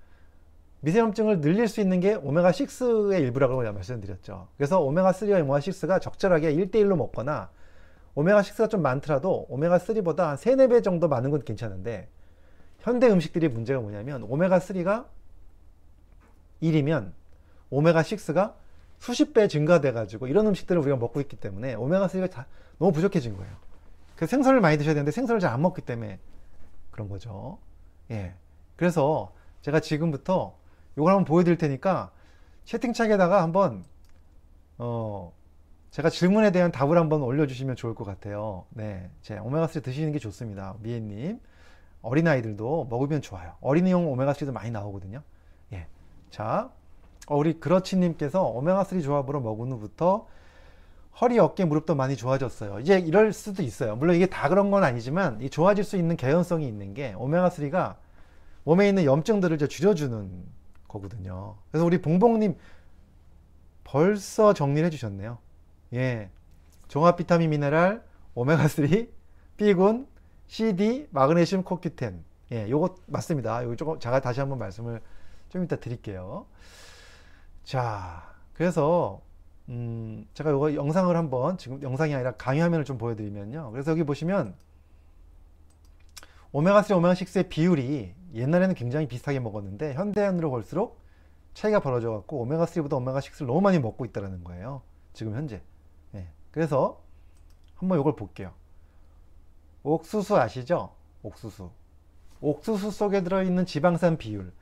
[0.80, 4.48] 미세염증을 늘릴 수 있는 게 오메가6의 일부라고 말씀드렸죠.
[4.56, 7.50] 그래서 오메가3와 오메가6가 적절하게 1대1로 먹거나
[8.18, 12.08] 오메가6가 좀 많더라도 오메가3보다 한 3, 4배 정도 많은 건 괜찮은데
[12.80, 15.06] 현대 음식들이 문제가 뭐냐면 오메가3가
[16.62, 17.12] 1이면
[17.70, 18.54] 오메가6가
[18.98, 22.46] 수십 배 증가돼 가지고 이런 음식들을 우리가 먹고 있기 때문에 오메가3가 다
[22.78, 23.52] 너무 부족해진 거예요.
[24.16, 26.18] 그 생선을 많이 드셔야 되는데 생선을 잘 안 먹기 때문에
[26.90, 27.58] 그런 거죠.
[28.10, 28.34] 예.
[28.74, 30.56] 그래서 제가 지금부터
[30.96, 32.10] 이걸 한번 보여드릴 테니까
[32.64, 33.84] 채팅창에다가 한번
[34.78, 35.32] 어
[35.98, 38.66] 제가 질문에 대한 답을 한번 올려주시면 좋을 것 같아요.
[38.70, 40.76] 네, 제 오메가3 드시는 게 좋습니다.
[40.78, 41.40] 미애님.
[42.02, 43.54] 어린아이들도 먹으면 좋아요.
[43.60, 45.22] 어린이용 오메가3도 많이 나오거든요.
[45.72, 45.88] 예.
[46.30, 46.70] 자,
[47.26, 50.28] 어, 우리 그렇치님께서 오메가3 조합으로 먹은 후부터
[51.20, 52.78] 허리, 어깨, 무릎도 많이 좋아졌어요.
[52.78, 53.96] 이제 이럴 수도 있어요.
[53.96, 57.96] 물론 이게 다 그런 건 아니지만 이 좋아질 수 있는 개연성이 있는 게 오메가3가
[58.62, 60.44] 몸에 있는 염증들을 줄여주는
[60.86, 61.56] 거거든요.
[61.72, 62.56] 그래서 우리 봉봉님
[63.82, 65.38] 벌써 정리를 해주셨네요.
[65.94, 66.30] 예.
[66.88, 68.02] 종합 비타민 미네랄,
[68.34, 69.08] 오메가3,
[69.56, 70.06] B군,
[70.46, 72.24] CD, 마그네슘, 코큐텐.
[72.52, 73.62] 예, 요거 맞습니다.
[73.64, 75.02] 요거 조금 제가 다시 한번 말씀을
[75.50, 76.46] 좀 이따 드릴게요.
[77.64, 79.20] 자, 그래서
[79.68, 83.70] 음, 제가 이거 영상을 한번 지금 영상이 아니라 강의 화면을 좀 보여드리면요.
[83.72, 84.54] 그래서 여기 보시면
[86.52, 91.00] 오메가3, 오메가6의 비율이 옛날에는 굉장히 비슷하게 먹었는데 현대인으로 볼수록
[91.52, 94.80] 차이가 벌어져 갖고 오메가3보다 오메가6를 너무 많이 먹고 있다는 거예요.
[95.12, 95.60] 지금 현재.
[96.58, 96.62] 네.
[96.66, 97.00] 그래서
[97.76, 98.52] 한번 이걸 볼게요.
[99.84, 100.90] 옥수수 아시죠?
[101.22, 101.70] 옥수수.
[102.40, 104.52] 옥수수 속에 들어있는 지방산 비율.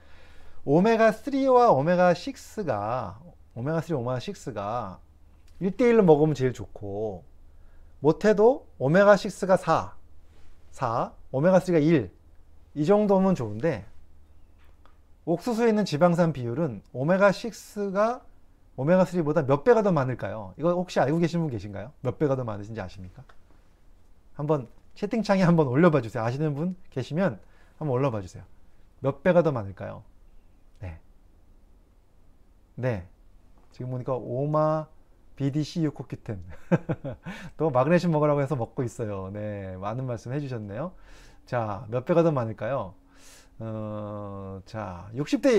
[0.67, 3.17] 오메가3와 오메가6가
[3.57, 4.99] 오메가3, 오메가6가
[5.63, 7.25] 1대1로 먹으면 제일 좋고
[8.01, 9.97] 못해도 오메가6가 4,
[10.73, 12.13] 4, 오메가3가 1.
[12.75, 13.87] 이 정도면 좋은데
[15.25, 18.21] 옥수수에 있는 지방산 비율은 오메가6가
[18.77, 20.55] 오메가3보다 몇 배가 더 많을까요?
[20.59, 21.93] 이거 혹시 알고 계신 분 계신가요?
[22.01, 23.25] 몇 배가 더 많으신지 아십니까?
[24.35, 26.23] 한번 채팅창에 한번 올려봐 주세요.
[26.23, 27.41] 아시는 분 계시면
[27.79, 28.45] 한번 올려봐 주세요.
[29.01, 30.03] 몇 배가 더 많을까요?
[30.81, 30.99] 네.
[32.75, 33.09] 네.
[33.73, 34.87] 지금 보니까 오마
[35.37, 36.43] BDCU 코큐텐
[37.59, 39.31] 또 마그네슘 먹으라고 해서 먹고 있어요.
[39.33, 40.93] 네, 많은 말씀 해주셨네요.
[41.45, 42.95] 자, 몇 배가 더 많을까요?
[43.59, 45.53] 어, 자, 60대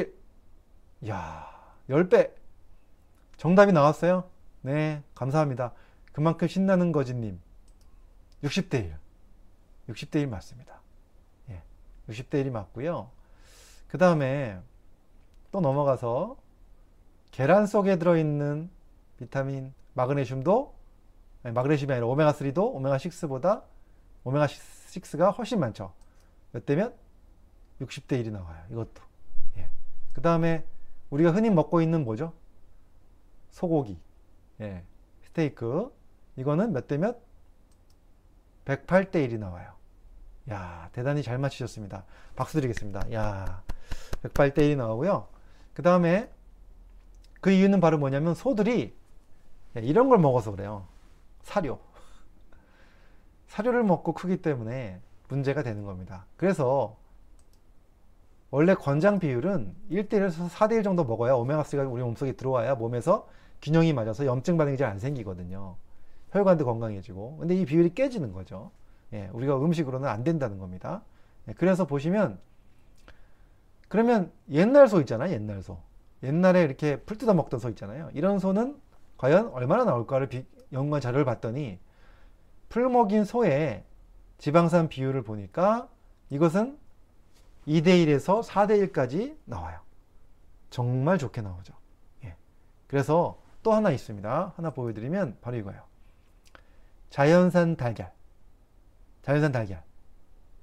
[1.01, 1.10] 1.
[1.10, 1.47] 야
[1.89, 2.32] 10배.
[3.38, 4.30] 정답이 나왔어요?
[4.62, 5.73] 네, 감사합니다.
[6.12, 7.39] 그만큼 신나는 거지님.
[8.43, 8.95] 60대 1.
[9.89, 10.82] 60대 1 맞습니다.
[11.50, 11.62] 예,
[12.10, 13.10] 60대 1이 맞고요.
[13.88, 14.60] 그 다음에
[15.52, 16.36] 또 넘어가서
[17.32, 18.69] 계란 속에 들어있는
[19.17, 20.76] 비타민 마그네슘도
[21.43, 23.63] 아니, 마그네슘이 아니라 오메가3도 오메가6보다
[24.26, 25.93] 오메가6가 훨씬 많죠.
[26.52, 26.93] 몇 대면?
[27.82, 28.63] 60대 1이 나와요.
[28.71, 29.04] 이것도.
[29.58, 29.69] 예.
[30.13, 30.65] 그 다음에
[31.10, 32.34] 우리가 흔히 먹고 있는 뭐죠?
[33.58, 34.00] 소고기.
[34.62, 34.84] 예.
[35.24, 35.91] 스테이크.
[36.36, 37.17] 이거는 몇 대 몇?
[38.65, 39.74] 108대 1이 나와요.
[40.52, 42.06] 야, 대단히 잘 맞추셨습니다.
[42.36, 43.12] 박수 드리겠습니다.
[43.13, 43.63] 야,
[44.24, 45.28] 108대 1이 나오고요.
[45.74, 46.30] 그 다음에
[47.41, 48.96] 그 이유는 바로 뭐냐면 소들이
[49.76, 50.86] 이런 걸 먹어서 그래요.
[51.41, 51.80] 사료.
[53.48, 56.26] 사료를 먹고 크기 때문에 문제가 되는 겁니다.
[56.36, 56.96] 그래서
[58.52, 63.28] 원래 권장 비율은 1대1에서 4대1 정도 먹어야 오메가3가 우리 몸속에 들어와야 몸에서
[63.62, 65.76] 균형이 맞아서 염증 반응이 잘 안 생기거든요.
[66.32, 67.38] 혈관도 건강해지고.
[67.38, 68.72] 근데 이 비율이 깨지는 거죠.
[69.13, 71.04] 예, 우리가 음식으로는 안 된다는 겁니다.
[71.48, 72.39] 예, 그래서 보시면
[73.88, 75.32] 그러면 옛날 소 있잖아요.
[75.32, 75.78] 옛날 소.
[76.24, 78.10] 옛날에 이렇게 풀 뜯어 먹던 소 있잖아요.
[78.13, 78.80] 이런 소는
[79.17, 81.80] 과연 얼마나 나올까를 비, 연구한 자료를 봤더니
[82.70, 83.84] 풀 먹인 소의
[84.38, 85.88] 지방산 비율을 보니까
[86.30, 86.78] 이것은
[87.67, 89.80] 2대1에서 4대1까지 나와요.
[90.70, 91.74] 정말 좋게 나오죠.
[92.26, 92.36] 예.
[92.88, 94.53] 그래서 또 하나 있습니다.
[94.56, 95.82] 하나 보여드리면 바로 이거예요.
[97.10, 98.13] 자연산 달걀.
[99.23, 99.84] 자연산 달걀.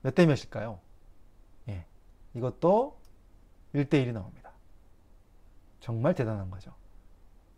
[0.01, 0.79] 몇 대 몇일까요?
[1.69, 1.85] 예.
[2.33, 2.97] 이것도
[3.75, 4.53] 1대1이 나옵니다.
[5.81, 6.73] 정말 대단한 거죠.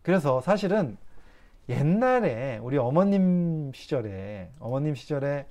[0.02, 0.96] 그래서 사실은
[1.68, 5.46] 옛날에 우리 어머님 시절에 어머님 시절에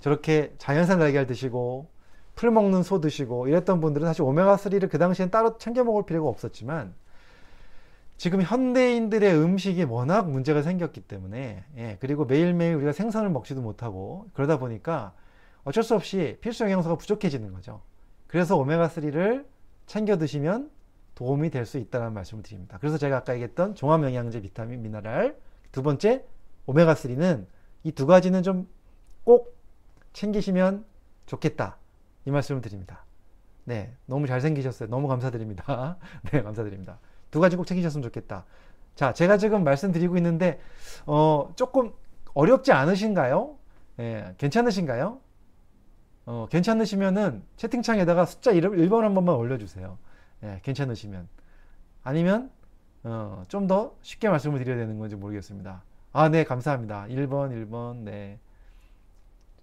[0.00, 1.88] 저렇게 자연산 달걀 드시고
[2.34, 6.94] 풀 먹는 소 드시고 이랬던 분들은 사실 오메가3를 그 당시엔 따로 챙겨 먹을 필요가 없었지만
[8.16, 14.58] 지금 현대인들의 음식이 워낙 문제가 생겼기 때문에 예, 그리고 매일매일 우리가 생선을 먹지도 못하고 그러다
[14.58, 15.12] 보니까
[15.64, 17.82] 어쩔 수 없이 필수 영양소가 부족해지는 거죠.
[18.26, 19.46] 그래서 오메가3를
[19.86, 20.70] 챙겨 드시면
[21.14, 22.78] 도움이 될 수 있다는 말씀을 드립니다.
[22.80, 25.36] 그래서 제가 아까 얘기했던 종합 영양제, 비타민, 미네랄
[25.72, 26.24] 두 번째
[26.66, 27.46] 오메가3는
[27.84, 28.66] 이 두 가지는 좀
[29.24, 29.56] 꼭
[30.12, 30.84] 챙기시면
[31.26, 31.78] 좋겠다.
[32.26, 33.04] 이 말씀을 드립니다.
[33.64, 34.88] 네, 너무 잘생기셨어요.
[34.88, 35.98] 너무 감사드립니다.
[36.32, 36.98] 네, 감사드립니다.
[37.36, 38.46] 두 가지 꼭 챙기셨으면 좋겠다.
[38.94, 40.58] 자, 제가 지금 말씀드리고 있는데,
[41.04, 41.92] 어, 조금
[42.32, 43.58] 어렵지 않으신가요?
[43.98, 45.18] 예, 괜찮으신가요?
[46.24, 49.98] 어, 괜찮으시면은 채팅창에다가 숫자 1번 한 번만 올려주세요.
[50.44, 51.28] 예, 괜찮으시면.
[52.04, 52.50] 아니면,
[53.04, 55.82] 어, 좀 더 쉽게 말씀을 드려야 되는 건지 모르겠습니다.
[56.14, 57.04] 아, 네, 감사합니다.
[57.10, 58.38] 1번, 1번, 네.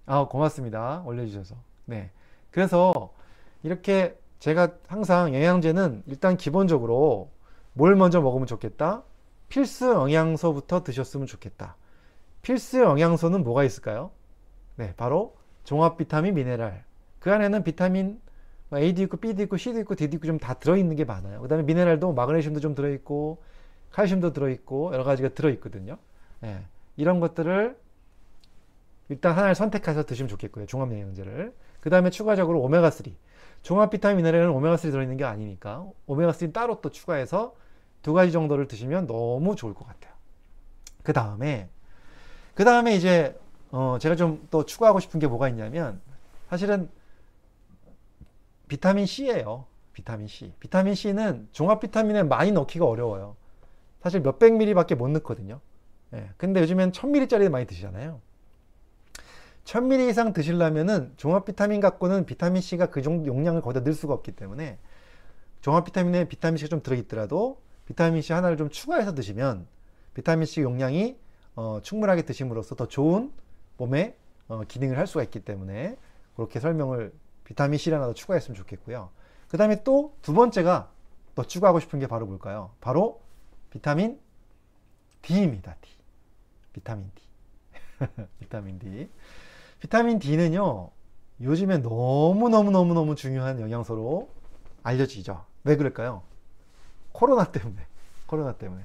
[0.05, 1.01] 아, 고맙습니다.
[1.07, 1.55] 올려주셔서.
[1.85, 2.11] 네.
[2.51, 3.11] 그래서
[3.63, 7.31] 이렇게 제가 항상 영양제는 일단 기본적으로
[7.73, 9.03] 뭘 먼저 먹으면 좋겠다?
[9.49, 11.75] 필수 영양소부터 드셨으면 좋겠다.
[12.41, 14.11] 필수 영양소는 뭐가 있을까요?
[14.75, 16.83] 네, 바로 종합 비타민, 미네랄.
[17.19, 18.19] 그 안에는 비타민
[18.73, 21.41] A도 있고 B도 있고 C도 있고 D도 있고 좀 다 들어있는 게 많아요.
[21.41, 23.43] 그 다음에 미네랄도 마그네슘도 좀 들어있고
[23.91, 25.97] 칼슘도 들어있고 여러 가지가 들어있거든요.
[26.41, 26.65] 네,
[26.97, 27.77] 이런 것들을
[29.09, 30.65] 일단 하나를 선택해서 드시면 좋겠고요.
[30.65, 31.53] 종합 영양제를.
[31.79, 33.13] 그 다음에 추가적으로 오메가3.
[33.61, 37.55] 종합 비타민 미네랄은 오메가3 들어있는 게 아니니까 오메가3 따로 또 추가해서
[38.03, 40.13] 두 가지 정도를 드시면 너무 좋을 것 같아요.
[41.01, 41.69] 그 다음에
[42.53, 43.35] 그 다음에 이제
[43.71, 45.99] 어 제가 좀 또 추가하고 싶은 게 뭐가 있냐면
[46.49, 46.89] 사실은
[48.67, 49.65] 비타민 C예요.
[49.93, 50.53] 비타민 C.
[50.59, 53.35] 비타민 C는 종합 비타민에 많이 넣기가 어려워요.
[54.01, 55.59] 사실 몇백 ml밖에 못 넣거든요.
[56.13, 58.19] 예, 근데 요즘엔 1000ml짜리 많이 드시잖아요.
[59.65, 64.33] 1000ml 이상 드시려면은 종합 비타민 갖고는 비타민 C가 그 정도 용량을 거기다 넣을 수가 없기
[64.33, 64.77] 때문에
[65.61, 69.67] 종합 비타민에 비타민 C가 좀 들어있더라도 비타민 C 하나를 좀 추가해서 드시면
[70.13, 71.17] 비타민 C 용량이
[71.55, 73.31] 어, 충분하게 드심으로써 더 좋은
[73.77, 74.15] 몸의
[74.47, 75.97] 어, 기능을 할 수가 있기 때문에
[76.35, 79.09] 그렇게 설명을 비타민 C를 하나 더 추가했으면 좋겠고요.
[79.47, 80.89] 그 다음에 또 두 번째가
[81.35, 82.71] 더 추가하고 싶은 게 바로 뭘까요?
[82.81, 83.21] 바로
[83.69, 84.19] 비타민
[85.21, 85.75] D입니다.
[85.81, 85.89] D.
[86.73, 87.23] 비타민 D.
[88.39, 89.09] 비타민 D.
[89.79, 90.89] 비타민 D는요,
[91.41, 94.29] 요즘에 너무너무너무너무 중요한 영양소로
[94.83, 95.45] 알려지죠.
[95.63, 96.23] 왜 그럴까요?
[97.13, 97.81] 코로나 때문에.
[98.25, 98.83] 코로나 때문에.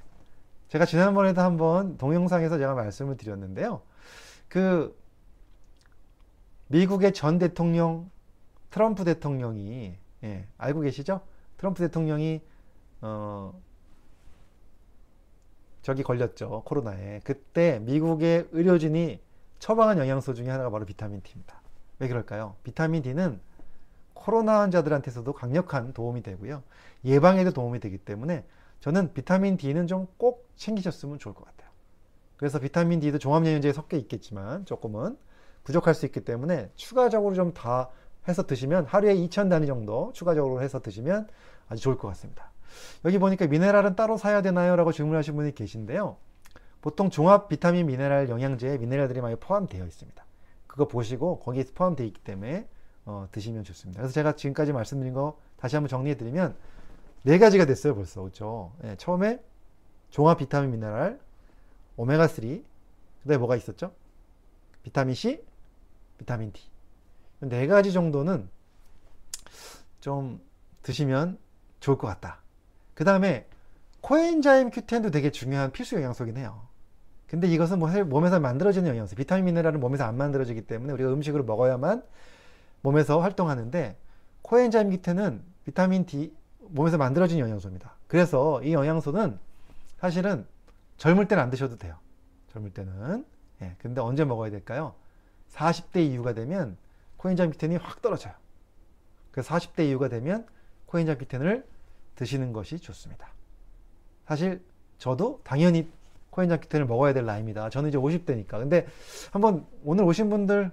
[0.68, 3.80] 제가 지난번에도 한번 동영상에서 제가 말씀을 드렸는데요.
[4.48, 4.96] 그,
[6.68, 8.10] 미국의 전 대통령,
[8.70, 11.22] 트럼프 대통령이, 예, 알고 계시죠?
[11.56, 12.42] 트럼프 대통령이,
[13.00, 13.58] 어,
[15.82, 16.62] 저기 걸렸죠.
[16.66, 17.20] 코로나에.
[17.24, 19.20] 그때 미국의 의료진이
[19.58, 21.62] 처방한 영양소 중에 하나가 바로 비타민 D입니다.
[21.98, 22.56] 왜 그럴까요?
[22.62, 23.40] 비타민 D는
[24.18, 26.62] 코로나 환자들한테서도 강력한 도움이 되고요.
[27.04, 28.44] 예방에도 도움이 되기 때문에
[28.80, 31.70] 저는 비타민 D는 좀 꼭 챙기셨으면 좋을 것 같아요.
[32.36, 35.16] 그래서 비타민 D도 종합영양제에 섞여 있겠지만 조금은
[35.64, 37.90] 부족할 수 있기 때문에 추가적으로 좀 다
[38.28, 41.28] 해서 드시면 하루에 2,000단위 정도 추가적으로 해서 드시면
[41.68, 42.50] 아주 좋을 것 같습니다.
[43.04, 44.76] 여기 보니까 미네랄은 따로 사야 되나요?
[44.76, 46.16] 라고 질문하신 분이 계신데요.
[46.82, 50.24] 보통 종합 비타민 미네랄 영양제에 미네랄들이 많이 포함되어 있습니다.
[50.66, 52.68] 그거 보시고 거기에 포함되어 있기 때문에
[53.08, 54.02] 어, 드시면 좋습니다.
[54.02, 56.54] 그래서 제가 지금까지 말씀드린 거 다시 한번 정리해 드리면
[57.22, 58.72] 네 가지가 됐어요 벌써 그렇죠?
[58.82, 59.42] 네, 처음에
[60.10, 61.18] 종합 비타민 미네랄
[61.96, 62.62] 오메가 3
[63.22, 63.92] 그다음에 뭐가 있었죠?
[64.82, 65.42] 비타민 C,
[66.18, 66.62] 비타민 D
[67.40, 68.50] 네 가지 정도는
[70.00, 70.38] 좀
[70.82, 71.38] 드시면
[71.80, 72.42] 좋을 것 같다.
[72.92, 73.46] 그 다음에
[74.02, 76.68] 코엔자임 Q10도 되게 중요한 필수 영양소긴 해요.
[77.26, 82.02] 근데 이것은 뭐 몸에서 만들어지는 영양소, 비타민 미네랄은 몸에서 안 만들어지기 때문에 우리가 음식으로 먹어야만
[82.82, 83.96] 몸에서 활동하는데
[84.42, 87.94] 코엔자임 Q10은 비타민 D 몸에서 만들어진 영양소입니다.
[88.06, 89.38] 그래서 이 영양소는
[89.98, 90.46] 사실은
[90.96, 91.96] 젊을 때는 안 드셔도 돼요.
[92.52, 93.24] 젊을 때는.
[93.62, 94.94] 예, 근데 언제 먹어야 될까요?
[95.50, 96.76] 40대 이후가 되면
[97.16, 98.34] 코엔자임 Q10이 확 떨어져요.
[99.30, 100.46] 그래서 40대 이후가 되면
[100.86, 101.64] 코엔자임 Q10을
[102.14, 103.28] 드시는 것이 좋습니다.
[104.26, 104.62] 사실
[104.98, 105.90] 저도 당연히
[106.30, 107.70] 코엔자임 Q10을 먹어야 될 나이입니다.
[107.70, 108.50] 저는 이제 50대니까.
[108.50, 108.86] 근데
[109.32, 110.70] 한번 오늘 오신 분들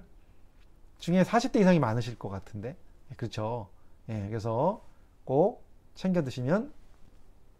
[0.98, 2.76] 중에 40대 이상이 많으실 것 같은데.
[3.16, 3.68] 그렇죠.
[4.08, 4.84] 예, 그래서
[5.24, 6.72] 꼭 챙겨 드시면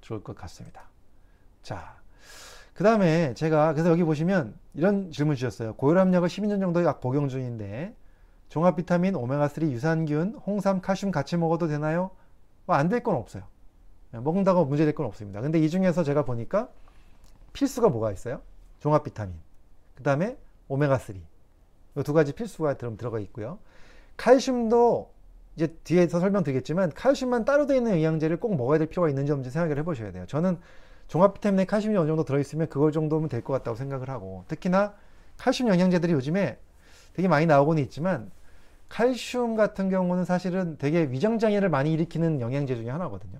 [0.01, 0.88] 좋을 것 같습니다.
[1.62, 1.96] 자,
[2.75, 5.75] 그 다음에 제가 그래서 여기 보시면 이런 질문 주셨어요.
[5.77, 7.94] 고혈압약을 12년 정도 약 복용 중인데
[8.49, 12.11] 종합 비타민, 오메가3, 유산균, 홍삼, 칼슘 같이 먹어도 되나요?
[12.66, 13.44] 뭐 안 될 건 없어요.
[14.14, 15.40] 예, 먹는다고 문제될 건 없습니다.
[15.40, 16.68] 근데 이 중에서 제가 보니까
[17.53, 18.42] 필수가 뭐가 있어요?
[18.81, 19.35] 종합 비타민,
[19.94, 20.37] 그 다음에
[20.68, 21.20] 오메가3.
[21.97, 23.59] 이두 가지 필수가 들어가 있고요.
[24.17, 25.11] 칼슘도
[25.57, 29.79] 이제 뒤에서 설명드리겠지만 칼슘만 따로 되어 있는 영양제를 꼭 먹어야 될 필요가 있는지 없는지 생각을
[29.79, 30.25] 해보셔야 돼요.
[30.27, 30.59] 저는
[31.09, 34.95] 종합 비타민에 칼슘이 어느 정도 들어있으면 그걸 정도면 될 것 같다고 생각을 하고 특히나
[35.39, 36.59] 칼슘 영양제들이 요즘에
[37.15, 38.31] 되게 많이 나오고는 있지만
[38.89, 43.39] 칼슘 같은 경우는 사실은 되게 위장장애를 많이 일으키는 영양제 중에 하나거든요.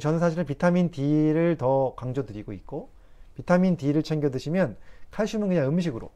[0.00, 2.90] 저는 사실은 비타민 D를 더 강조드리고 있고
[3.34, 4.76] 비타민 D를 챙겨 드시면
[5.10, 6.10] 칼슘은 그냥 음식으로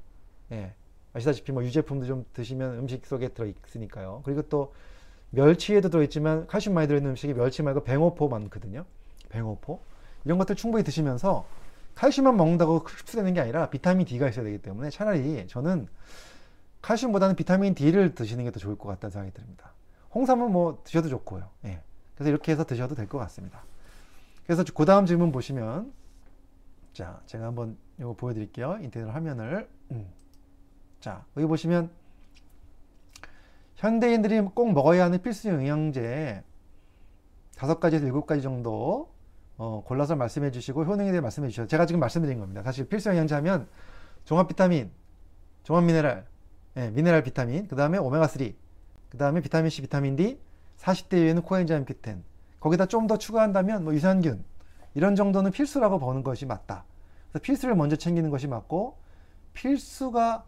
[0.53, 0.75] 예,
[1.12, 4.23] 아시다시피 뭐 유제품도 좀 드시면 음식 속에 들어 있으니까요.
[4.25, 4.73] 그리고 또
[5.31, 8.85] 멸치에도 들어있지만 칼슘 많이 들어있는 음식이 멸치 말고 뱅어포 많거든요.
[9.29, 9.81] 뱅어포
[10.25, 11.46] 이런 것들 충분히 드시면서
[11.94, 15.88] 칼슘만 먹는다고 흡수되는 게 아니라 비타민 D가 있어야 되기 때문에 차라리 저는
[16.83, 19.73] 칼슘보다는 비타민 D를 드시는 게 더 좋을 것 같다는 생각이 듭니다.
[20.14, 21.49] 홍삼은 뭐 드셔도 좋고요.
[21.64, 21.81] 예.
[22.14, 23.64] 그래서 이렇게 해서 드셔도 될 것 같습니다.
[24.46, 25.92] 그래서 그 다음 질문 보시면
[26.92, 28.79] 자 제가 한번 이거 보여드릴게요.
[28.83, 30.09] 인터넷 화면을 음.
[31.00, 31.90] 자 여기 보시면
[33.76, 36.42] 현대인들이 꼭 먹어야 하는 필수 영양제
[37.56, 39.10] 다섯 가지에서 일곱 가지 정도
[39.56, 42.62] 어, 골라서 말씀해 주시고 효능에 대해 말씀해 주셔서 제가 지금 말씀드린 겁니다.
[42.62, 43.68] 사실 필수 영양제 하면
[44.24, 44.90] 종합 비타민,
[45.64, 46.26] 종합 미네랄,
[46.76, 48.54] 예, 미네랄 비타민, 그 다음에 오메가3,
[49.10, 50.38] 그 다음에 비타민 C, 비타민 D,
[50.78, 52.22] 40대 이후에는 코엔자임 Q10.
[52.60, 54.44] 거기다 좀 더 추가한다면 뭐 유산균
[54.94, 56.84] 이런 정도는 필수라고 보는 것이 맞다.
[57.30, 58.98] 그래서 필수를 먼저 챙기는 것이 맞고
[59.52, 60.44] 필수가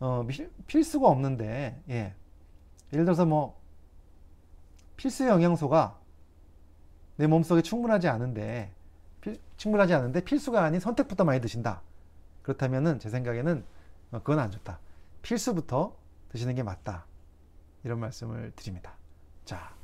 [0.00, 0.26] 어,
[0.66, 2.14] 필수가 없는데 예.
[2.92, 3.60] 예를 들어서 뭐
[4.96, 5.98] 필수 영양소가
[7.16, 8.72] 내 몸속에 충분하지 않은데
[9.20, 11.82] 필, 충분하지 않은데 필수가 아닌 선택부터 많이 드신다.
[12.42, 13.64] 그렇다면은 제 생각에는
[14.12, 14.80] 어, 그건 안 좋다.
[15.22, 15.94] 필수부터
[16.30, 17.04] 드시는 게 맞다.
[17.84, 18.94] 이런 말씀을 드립니다.
[19.44, 19.74] 자,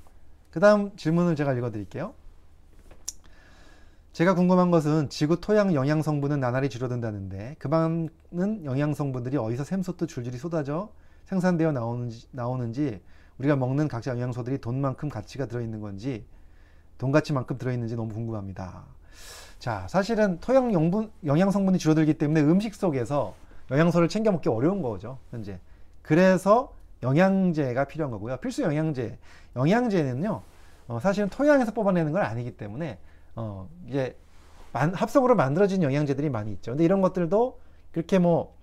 [0.50, 2.14] 그 다음 질문을 제가 읽어 드릴게요.
[4.16, 10.08] 제가 궁금한 것은 지구 토양 영양 성분은 나날이 줄어든다는데 그 많은 영양 성분들이 어디서 샘솟듯
[10.08, 10.90] 줄줄이 쏟아져
[11.26, 13.02] 생산되어 나오는지, 나오는지
[13.36, 16.24] 우리가 먹는 각자 영양소들이 돈만큼 가치가 들어있는 건지
[16.96, 18.84] 돈 가치만큼 들어있는지 너무 궁금합니다.
[19.58, 23.34] 자, 사실은 토양 영분, 영양 성분이 줄어들기 때문에 음식 속에서
[23.70, 25.60] 영양소를 챙겨 먹기 어려운 거죠, 현재.
[26.00, 28.38] 그래서 영양제가 필요한 거고요.
[28.38, 29.18] 필수 영양제.
[29.56, 30.40] 영양제는요,
[30.88, 32.98] 어, 사실은 토양에서 뽑아내는 건 아니기 때문에,
[33.36, 34.16] 어, 이제,
[34.72, 36.72] 만, 합성으로 만들어진 영양제들이 많이 있죠.
[36.72, 37.60] 근데 이런 것들도
[37.92, 38.56] 그렇게 뭐,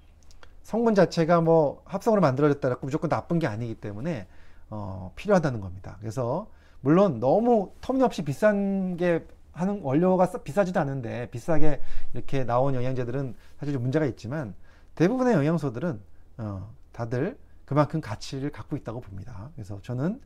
[0.64, 4.28] 성분 자체가 뭐, 합성으로 만들어졌다고 무조건 나쁜 게 아니기 때문에,
[4.70, 5.98] 어, 필요하다는 겁니다.
[6.00, 6.48] 그래서,
[6.82, 11.80] 물론 너무 터무니없이 비싼 게 하는 원료가 비싸지도 않은데 비싸게
[12.14, 14.54] 이렇게 나온 영양제들은 사실 좀 문제가 있지만
[14.96, 16.02] 대부분의 영양소들은
[16.40, 19.50] 어, 다들 그만큼 가치를 갖고 있다고 봅니다.
[19.56, 20.20] 그래서 저는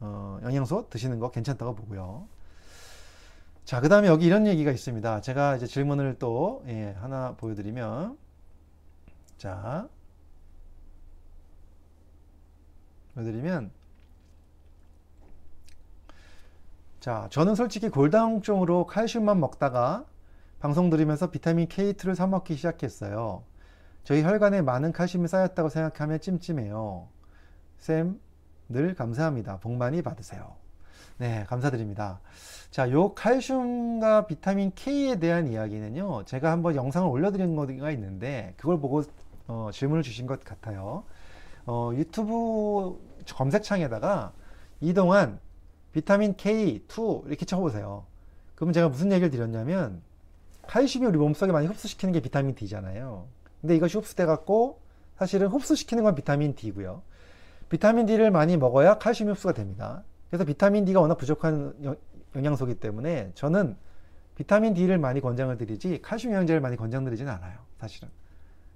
[0.00, 2.26] 어, 영양소 드시는 거 괜찮다고 보고요.
[3.68, 5.20] 자, 그 다음에 여기 이런 얘기가 있습니다.
[5.20, 8.16] 제가 이제 질문을 또 예, 하나 보여드리면
[9.36, 9.86] 자
[13.14, 13.70] 보여드리면
[17.00, 20.06] 자, 저는 솔직히 골다공증으로 칼슘만 먹다가
[20.60, 23.42] 방송 들으면서 비타민 K2를 사 먹기 시작했어요.
[24.02, 27.06] 저희 혈관에 많은 칼슘이 쌓였다고 생각하면 찜찜해요.
[27.76, 28.18] 쌤,
[28.70, 29.58] 늘 감사합니다.
[29.58, 30.56] 복 많이 받으세요.
[31.18, 32.20] 네, 감사드립니다.
[32.70, 39.02] 자, 요 칼슘과 비타민 K에 대한 이야기는요, 제가 한번 영상을 올려드린 거가 있는데, 그걸 보고
[39.48, 41.02] 어, 질문을 주신 것 같아요.
[41.66, 43.00] 어, 유튜브
[43.34, 44.32] 검색창에다가
[44.80, 45.40] 이동안
[45.92, 48.06] 비타민 K2 이렇게 쳐보세요.
[48.54, 50.02] 그럼 제가 무슨 얘기를 드렸냐면
[50.68, 53.26] 칼슘이 우리 몸속에 많이 흡수시키는 게 비타민 D잖아요.
[53.60, 54.80] 근데 이것이 흡수돼 갖고
[55.16, 57.02] 사실은 흡수시키는 건 비타민 D고요.
[57.68, 60.04] 비타민 D를 많이 먹어야 칼슘이 흡수가 됩니다.
[60.30, 61.96] 그래서 비타민 D가 워낙 부족한
[62.34, 63.76] 영양소이기 때문에 저는
[64.34, 67.58] 비타민 D를 많이 권장을 드리지 칼슘 영양제를 많이 권장드리지는 않아요.
[67.78, 68.08] 사실은.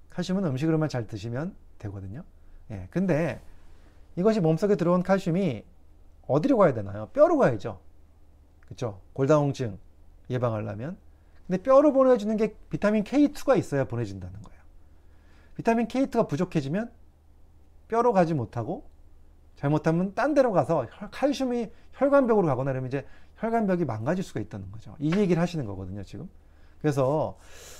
[0.09, 2.23] 칼슘은 음식으로만 잘 드시면 되거든요.
[2.71, 2.87] 예.
[2.91, 3.41] 근데
[4.15, 5.63] 이것이 몸속에 들어온 칼슘이
[6.27, 7.07] 어디로 가야 되나요?
[7.13, 7.79] 뼈로 가야죠.
[8.67, 9.01] 그쵸?
[9.13, 9.77] 골다공증
[10.29, 10.97] 예방하려면.
[11.47, 14.61] 근데 뼈로 보내주는 게 비타민 K2가 있어야 보내진다는 거예요.
[15.55, 16.91] 비타민 K2가 부족해지면
[17.87, 18.89] 뼈로 가지 못하고
[19.63, 24.93] 잘못하면 딴 데로 가서 칼슘이 혈관벽으로 가거나 그러면 이제 혈관벽이 망가질 수가 있다는 거죠.
[24.99, 26.29] 이 얘기를 하시는 거거든요, 지금.
[26.81, 27.37] 그래서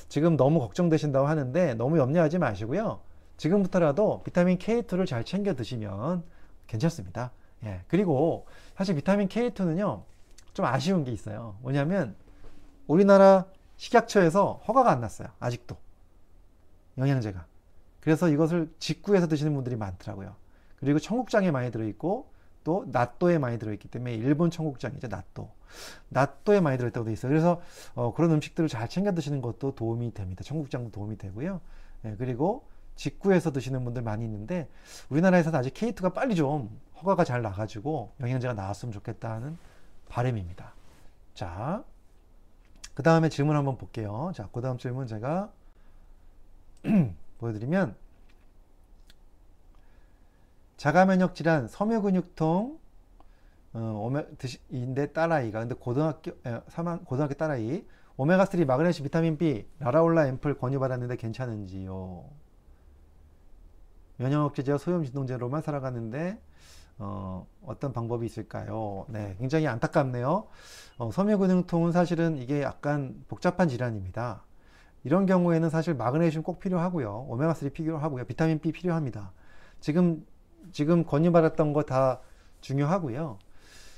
[0.07, 3.01] 지금 너무 걱정되신다고 하는데 너무 염려하지 마시고요.
[3.35, 6.23] 지금부터라도 비타민 K2를 잘 챙겨 드시면
[6.67, 7.31] 괜찮습니다.
[7.65, 8.45] 예, 그리고
[8.77, 10.03] 사실 비타민 K2는요,
[10.53, 11.57] 좀 아쉬운 게 있어요.
[11.61, 12.15] 뭐냐면,
[12.87, 15.27] 우리나라 식약처에서 허가가 안 났어요.
[15.41, 15.75] 아직도.
[16.97, 17.45] 영양제가.
[17.99, 20.42] 그래서 이것을 직구해서 드시는 분들이 많더라고요.
[20.83, 25.07] 그리고 청국장에 많이 들어있고, 또 낫또에 많이 들어있기 때문에 일본 청국장이죠.
[25.07, 25.49] 낫또.
[26.09, 27.29] 낫또에 많이 들어있다고 돼 있어요.
[27.29, 27.61] 그래서
[27.95, 30.43] 어, 그런 음식들을 잘 챙겨 드시는 것도 도움이 됩니다.
[30.43, 31.61] 청국장도 도움이 되고요.
[32.05, 32.65] 예, 그리고
[32.95, 34.69] 직구해서 드시는 분들 많이 있는데
[35.09, 39.57] 우리나라에서는 아직 K2가 빨리 좀 허가가 잘 나가지고 영양제가 나왔으면 좋겠다는
[40.09, 40.73] 바람입니다.
[41.33, 41.83] 자,
[42.93, 44.31] 그 다음에 질문 한번 볼게요.
[44.35, 45.51] 자, 그 다음 질문 제가
[47.39, 47.95] 보여드리면
[50.83, 52.77] 자가면역 질환, 섬유근육통,
[53.71, 57.85] 어, 오메, 드시, 인데 딸아이가 근데 고등학교 에, 사망 고등학교 딸아이
[58.17, 62.25] 오메가3 마그네슘 비타민 B 라라올라 앰플 권유받았는데 괜찮은지요?
[64.17, 66.37] 면역억제제와 소염 진동제로만 살아가는데
[66.97, 69.05] 어, 어떤 방법이 있을까요?
[69.07, 70.47] 네, 굉장히 안타깝네요.
[70.97, 74.43] 어, 섬유근육통은 사실은 이게 약간 복잡한 질환입니다.
[75.05, 77.27] 이런 경우에는 사실 마그네슘 꼭 필요하고요.
[77.29, 78.25] 오메가3 필요하고요.
[78.25, 79.31] 비타민 B 필요합니다.
[79.79, 80.25] 지금,
[80.71, 82.19] 지금 권유받았던 거 다
[82.61, 83.39] 중요하고요.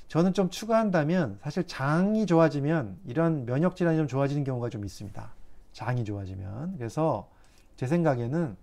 [0.07, 5.33] 저는 좀 추가한다면 사실 장이 좋아지면 이런 면역 질환이 좀 좋아지는 경우가 좀 있습니다.
[5.73, 6.77] 장이 좋아지면.
[6.77, 7.29] 그래서
[7.75, 8.55] 제 생각에는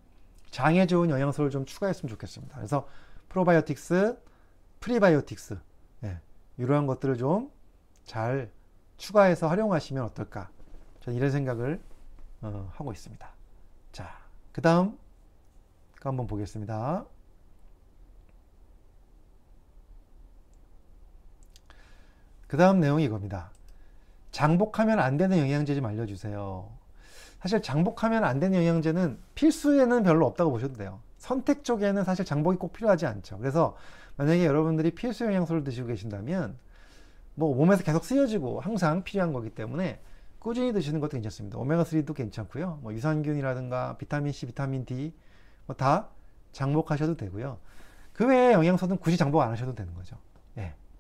[0.50, 2.56] 장에 좋은 영양소를 좀 추가했으면 좋겠습니다.
[2.56, 2.86] 그래서
[3.28, 4.18] 프로바이오틱스,
[4.80, 5.58] 프리바이오틱스
[6.00, 6.18] 네,
[6.58, 7.50] 이러한 것들을 좀
[8.04, 8.50] 잘
[8.96, 10.50] 추가해서 활용하시면 어떨까
[11.00, 11.80] 저는 이런 생각을
[12.42, 13.28] 어, 하고 있습니다.
[13.92, 14.18] 자,
[14.52, 14.98] 그 다음
[16.00, 17.04] 한번 보겠습니다.
[22.52, 23.50] 그 다음 내용이 이겁니다.
[24.30, 26.68] 장복하면 안 되는 영양제 좀 알려주세요.
[27.40, 31.00] 사실 장복하면 안 되는 영양제는 필수에는 별로 없다고 보셔도 돼요.
[31.16, 33.38] 선택 쪽에는 사실 장복이 꼭 필요하지 않죠.
[33.38, 33.74] 그래서
[34.18, 36.58] 만약에 여러분들이 필수 영양소를 드시고 계신다면
[37.36, 40.02] 뭐 몸에서 계속 쓰여지고 항상 필요한 거기 때문에
[40.38, 41.56] 꾸준히 드시는 것도 괜찮습니다.
[41.56, 42.80] 오메가3도 괜찮고요.
[42.82, 45.14] 뭐 유산균이라든가 비타민 C, 비타민 D
[45.64, 46.08] 뭐 다
[46.52, 47.56] 장복하셔도 되고요.
[48.12, 50.18] 그 외의 영양소는 굳이 장복 안 하셔도 되는 거죠.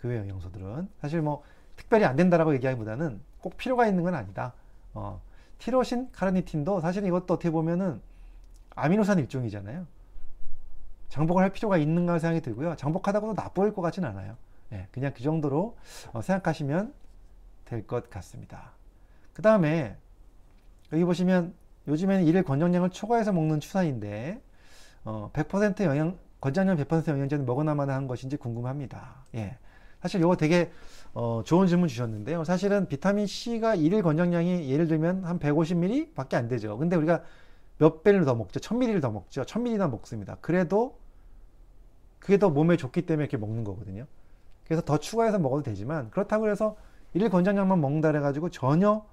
[0.04, 0.08] 예.
[0.08, 1.42] 그 영양소들은 사실 뭐
[1.76, 4.52] 특별히 안 된다라고 얘기하기보다는 꼭 필요가 있는 건 아니다.
[4.94, 5.20] 어,
[5.58, 8.00] 티로신, 카르니틴도 사실 이것도 어떻게 보면은
[8.74, 9.86] 아미노산 일종이잖아요.
[11.08, 12.76] 장복을 할 필요가 있는가 생각이 들고요.
[12.76, 14.36] 장복하다고도 나쁠 것 같진 않아요.
[14.72, 15.76] 예, 그냥 그 정도로
[16.12, 16.94] 어, 생각하시면
[17.66, 18.72] 될 것 같습니다.
[19.32, 19.96] 그 다음에
[20.92, 21.54] 여기 보시면
[21.88, 24.40] 요즘에는 일일 권장량을 초과해서 먹는 추세인데
[25.04, 29.24] 어, 100% 영양 권장량 100% 영양제는 먹어나만 한 것인지 궁금합니다.
[29.34, 29.56] 예.
[30.02, 30.70] 사실 이거 되게
[31.14, 32.44] 어, 좋은 질문 주셨는데요.
[32.44, 36.76] 사실은 비타민 C가 일일 권장량이 예를 들면 한 150ml 밖에 안 되죠.
[36.76, 37.22] 근데 우리가
[37.78, 38.60] 몇 배를 더 먹죠?
[38.60, 39.42] 1000ml를 더 먹죠.
[39.42, 40.36] 1000ml나 먹습니다.
[40.40, 40.98] 그래도
[42.18, 44.06] 그게 더 몸에 좋기 때문에 이렇게 먹는 거거든요.
[44.64, 46.76] 그래서 더 추가해서 먹어도 되지만 그렇다고 해서
[47.14, 49.04] 일일 권장량만 먹는다 해가지고 전혀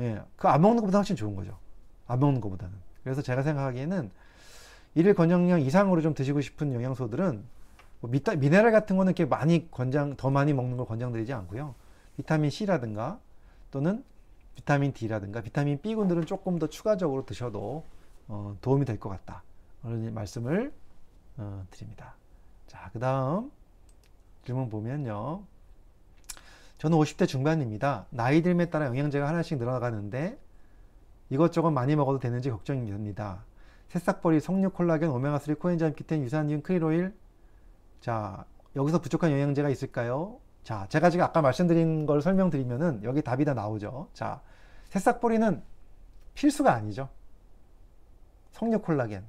[0.00, 1.56] 예, 그 안 먹는 것보다 훨씬 좋은 거죠.
[2.06, 2.74] 안 먹는 것보다는.
[3.04, 4.10] 그래서 제가 생각하기에는
[4.94, 7.44] 일일 권장량 이상으로 좀 드시고 싶은 영양소들은
[8.00, 11.74] 뭐 미타, 미네랄 같은 거는 이렇게 많이 권장, 더 많이 먹는 걸 권장드리지 않고요.
[12.16, 13.18] 비타민 C라든가
[13.70, 14.04] 또는
[14.54, 17.84] 비타민 D라든가 비타민 B군들은 조금 더 추가적으로 드셔도
[18.28, 19.42] 어, 도움이 될 것 같다.
[19.82, 20.72] 그런 말씀을
[21.36, 22.14] 어, 드립니다.
[22.66, 23.50] 자, 그 다음
[24.44, 25.42] 질문 보면요.
[26.78, 28.06] 저는 50대 중반입니다.
[28.10, 30.38] 나이 들에 따라 영양제가 하나씩 늘어나가는데
[31.30, 33.44] 이것저것 많이 먹어도 되는지 걱정이 됩니다.
[33.88, 37.14] 새싹버리, 석류, 콜라겐, 오메가3, 코엔자임, 키텐, 유산균, 크릴 오일.
[38.00, 38.44] 자,
[38.76, 40.38] 여기서 부족한 영양제가 있을까요?
[40.62, 44.08] 자, 제가 지금 아까 말씀드린 걸 설명드리면은 여기 답이 다 나오죠.
[44.12, 44.40] 자,
[44.90, 45.62] 새싹버리는
[46.34, 47.08] 필수가 아니죠.
[48.52, 49.24] 석류 콜라겐.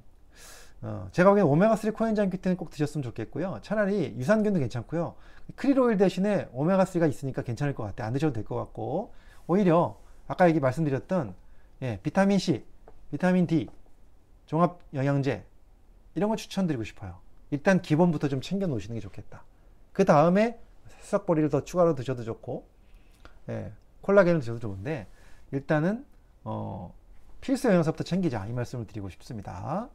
[0.82, 3.58] 어, 제가 보기엔 오메가3 코엔자임 큐텐 꼭 드셨으면 좋겠고요.
[3.62, 5.14] 차라리 유산균도 괜찮고요.
[5.56, 8.06] 크릴오일 대신에 오메가3가 있으니까 괜찮을 것 같아요.
[8.06, 9.12] 안 드셔도 될 것 같고.
[9.46, 11.34] 오히려 아까 얘기 말씀드렸던
[11.82, 12.64] 예, 비타민 C,
[13.10, 13.68] 비타민 D,
[14.46, 15.44] 종합 영양제
[16.14, 17.18] 이런 거 추천드리고 싶어요.
[17.50, 19.44] 일단 기본부터 좀 챙겨 놓으시는 게 좋겠다.
[19.92, 20.58] 그 다음에
[21.00, 22.66] 새싹버리를 더 추가로 드셔도 좋고,
[23.48, 23.72] 예,
[24.02, 25.06] 콜라겐을 드셔도 좋은데
[25.50, 26.04] 일단은
[26.44, 26.94] 어,
[27.40, 29.88] 필수 영양소부터 챙기자 이 말씀을 드리고 싶습니다.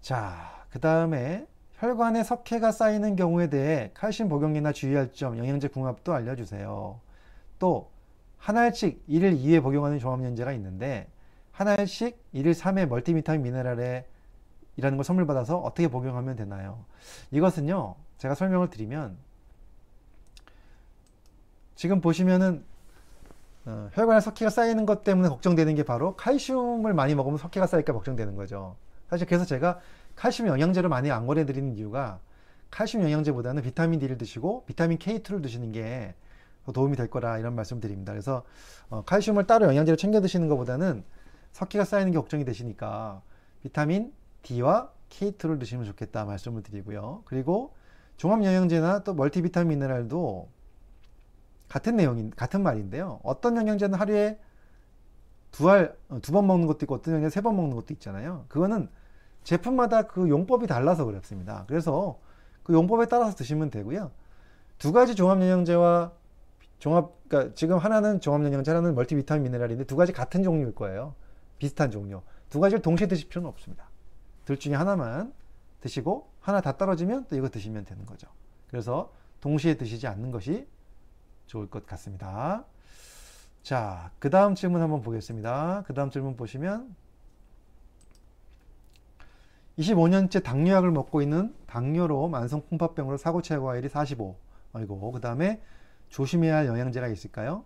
[0.00, 7.00] 자, 그 다음에 혈관에 석회가 쌓이는 경우에 대해 칼슘 복용이나 주의할 점, 영양제 궁합도 알려주세요.
[7.58, 7.94] 또
[8.44, 11.08] 한 알씩 1일 2회 복용하는 종합연제가 있는데
[11.50, 14.04] 한 알씩 1일 3회 멀티비타민 미네랄에
[14.76, 16.84] 이라는 걸 선물 받아서 어떻게 복용하면 되나요?
[17.30, 19.16] 이것은요, 제가 설명을 드리면
[21.74, 22.64] 지금 보시면은
[23.66, 28.36] 어, 혈관에 석회가 쌓이는 것 때문에 걱정되는 게 바로 칼슘을 많이 먹으면 석회가 쌓일까 걱정되는
[28.36, 28.76] 거죠.
[29.08, 29.80] 사실 그래서 제가
[30.16, 32.20] 칼슘 영양제를 많이 안 권해드리는 이유가
[32.70, 38.12] 칼슘 영양제보다는 비타민 D를 드시고 비타민 K2를 드시는 게더 도움이 될 거라 이런 말씀 드립니다.
[38.12, 38.44] 그래서
[38.90, 41.04] 어, 칼슘을 따로 영양제로 챙겨 드시는 것보다는
[41.52, 43.22] 석회가 쌓이는 게 걱정이 되시니까
[43.62, 44.12] 비타민
[44.44, 47.22] D와 K2를 드시면 좋겠다 말씀을 드리고요.
[47.26, 47.74] 그리고
[48.16, 50.48] 종합 영양제나 또 멀티비타민 미네랄도
[51.68, 53.20] 같은 내용인 같은 말인데요.
[53.24, 54.38] 어떤 영양제는 하루에
[55.52, 58.44] 두 알 두 번 먹는 것도 있고 어떤 영양제 세 번 먹는 것도 있잖아요.
[58.48, 58.88] 그거는
[59.44, 61.64] 제품마다 그 용법이 달라서 그렇습니다.
[61.68, 62.18] 그래서
[62.62, 64.10] 그 용법에 따라서 드시면 되고요.
[64.78, 66.12] 두 가지 종합 영양제와
[66.78, 71.14] 종합 그러니까 지금 하나는 종합 영양제 하나는 멀티비타민 미네랄인데 두 가지 같은 종류일 거예요.
[71.58, 72.22] 비슷한 종류.
[72.50, 73.88] 두 가지를 동시에 드실 필요는 없습니다.
[74.44, 75.32] 둘 중에 하나만
[75.80, 78.28] 드시고 하나 다 떨어지면 또 이거 드시면 되는 거죠.
[78.68, 80.66] 그래서 동시에 드시지 않는 것이
[81.46, 82.64] 좋을 것 같습니다.
[83.62, 85.84] 자, 그 다음 질문 한번 보겠습니다.
[85.86, 86.94] 그 다음 질문 보시면
[89.78, 94.36] 25년째 당뇨약을 먹고 있는 당뇨로 만성 콩팥병으로 사고 체고 과일이 45.
[94.72, 95.62] 아이고, 그 다음에
[96.08, 97.64] 조심해야 할 영양제가 있을까요?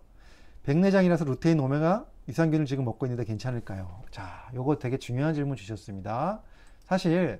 [0.63, 4.03] 백내장이라서 루테인 오메가 유산균을 지금 먹고 있는데 괜찮을까요?
[4.11, 6.41] 자, 요거 되게 중요한 질문 주셨습니다.
[6.89, 7.39] 사실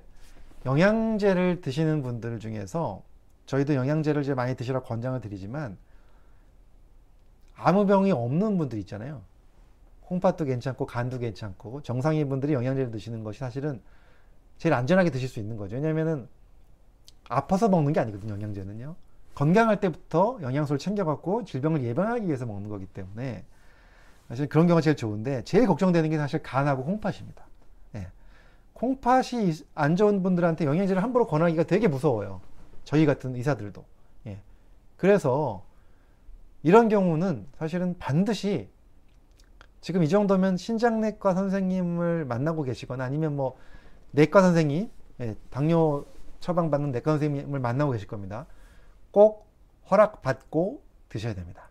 [0.64, 3.02] 영양제를 드시는 분들 중에서
[3.46, 5.76] 저희도 영양제를 이제 많이 드시라고 권장을 드리지만
[7.56, 9.22] 아무 병이 없는 분들 있잖아요.
[10.02, 13.82] 콩팥도 괜찮고 간도 괜찮고 정상인 분들이 영양제를 드시는 것이 사실은
[14.56, 15.74] 제일 안전하게 드실 수 있는 거죠.
[15.74, 16.28] 왜냐면은
[17.28, 18.34] 아파서 먹는 게 아니거든요.
[18.34, 18.94] 영양제는요.
[19.34, 23.44] 건강할 때부터 영양소를 챙겨갖고 질병을 예방하기 위해서 먹는 거기 때문에
[24.28, 27.49] 사실 그런 경우가 제일 좋은데 제일 걱정되는 게 사실 간하고 콩팥입니다.
[28.80, 28.86] 예.
[28.86, 32.40] 콩팥이 안 좋은 분들한테 영양제를 함부로 권하기가 되게 무서워요.
[32.84, 33.84] 저희 같은 의사들도.
[34.26, 34.40] 예.
[34.96, 35.64] 그래서
[36.62, 38.68] 이런 경우는 사실은 반드시
[39.80, 43.56] 지금 이 정도면 신장내과 선생님을 만나고 계시거나 아니면 뭐
[44.10, 46.04] 내과 선생님, 예, 당뇨
[46.40, 48.46] 처방받는 내과 선생님을 만나고 계실 겁니다.
[49.10, 49.46] 꼭
[49.90, 51.70] 허락받고 드셔야 됩니다.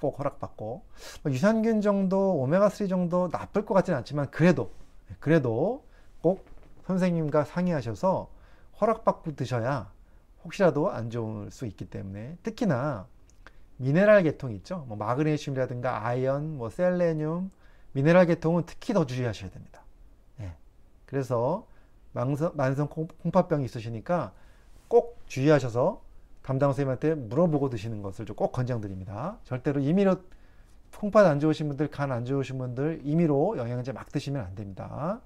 [0.00, 0.82] 꼭 허락받고.
[1.22, 4.70] 뭐 유산균 정도, 오메가3 정도 나쁠 것 같지는 않지만 그래도,
[5.18, 5.84] 그래도
[6.20, 6.46] 꼭
[6.86, 8.30] 선생님과 상의하셔서
[8.80, 9.92] 허락받고 드셔야
[10.44, 13.06] 혹시라도 안 좋을 수 있기 때문에 특히나
[13.76, 14.84] 미네랄 계통 있죠.
[14.88, 17.50] 뭐 마그네슘이라든가 아연, 뭐 셀레늄,
[17.92, 19.82] 미네랄 계통은 특히 더 주의하셔야 됩니다.
[20.40, 20.54] 예.
[21.06, 21.66] 그래서
[22.12, 24.32] 만성, 만성 콩팥병이 있으시니까
[24.88, 26.02] 꼭 주의하셔서
[26.42, 29.38] 담당 선생님한테 물어보고 드시는 것을 좀 꼭 권장드립니다.
[29.44, 30.16] 절대로 임의로
[30.98, 35.20] 콩팥 안 좋으신 분들, 간 안 좋으신 분들 임의로 영양제 막 드시면 안 됩니다.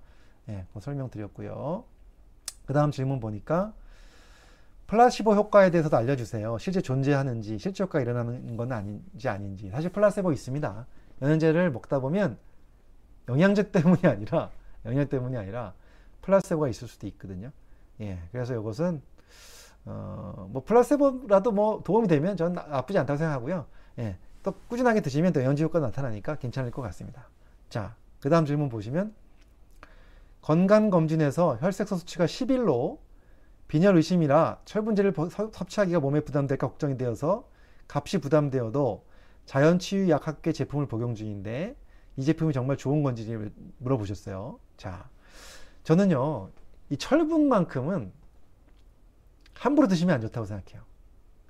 [0.49, 1.85] 예, 뭐 설명드렸고요.
[2.67, 3.73] 그 다음 질문 보니까
[4.87, 6.59] 플라시보 효과에 대해서도 알려주세요.
[6.59, 9.71] 실제 존재하는지, 실제 효과가 일어나는 건 아닌지 아닌지.
[9.71, 10.87] 사실 플라세보 있습니다.
[11.23, 12.39] 영양제를 먹다 보면
[13.29, 14.51] 영양제 때문이 아니라,
[14.85, 15.73] 영양 때문이 아니라
[16.23, 17.51] 플라세보가 있을 수도 있거든요.
[18.01, 19.01] 예, 그래서 이것은,
[19.87, 23.67] 어, 뭐 플라세보라도 뭐 도움이 되면 전 나쁘지 않다고 생각하고요.
[23.99, 27.29] 예, 또 꾸준하게 드시면 또 영양제 효과가 나타나니까 괜찮을 것 같습니다.
[27.71, 29.15] 자, 그 다음 질문 보시면
[30.43, 32.99] 건강검진에서 혈색소 수치가 11로
[33.67, 35.15] 빈혈 의심이라 철분제를
[35.53, 37.49] 섭취하기가 몸에 부담될까 걱정이 되어서
[37.89, 39.07] 값이 부담되어도
[39.47, 41.75] 자연치유약 학계 제품을 복용 중인데
[42.17, 44.61] 이 제품이 정말 좋은 건지 물어보셨어요.
[44.77, 45.09] 자,
[45.83, 46.51] 저는요,
[46.91, 48.13] 이 철분만큼은
[49.55, 50.83] 함부로 드시면 안 좋다고 생각해요.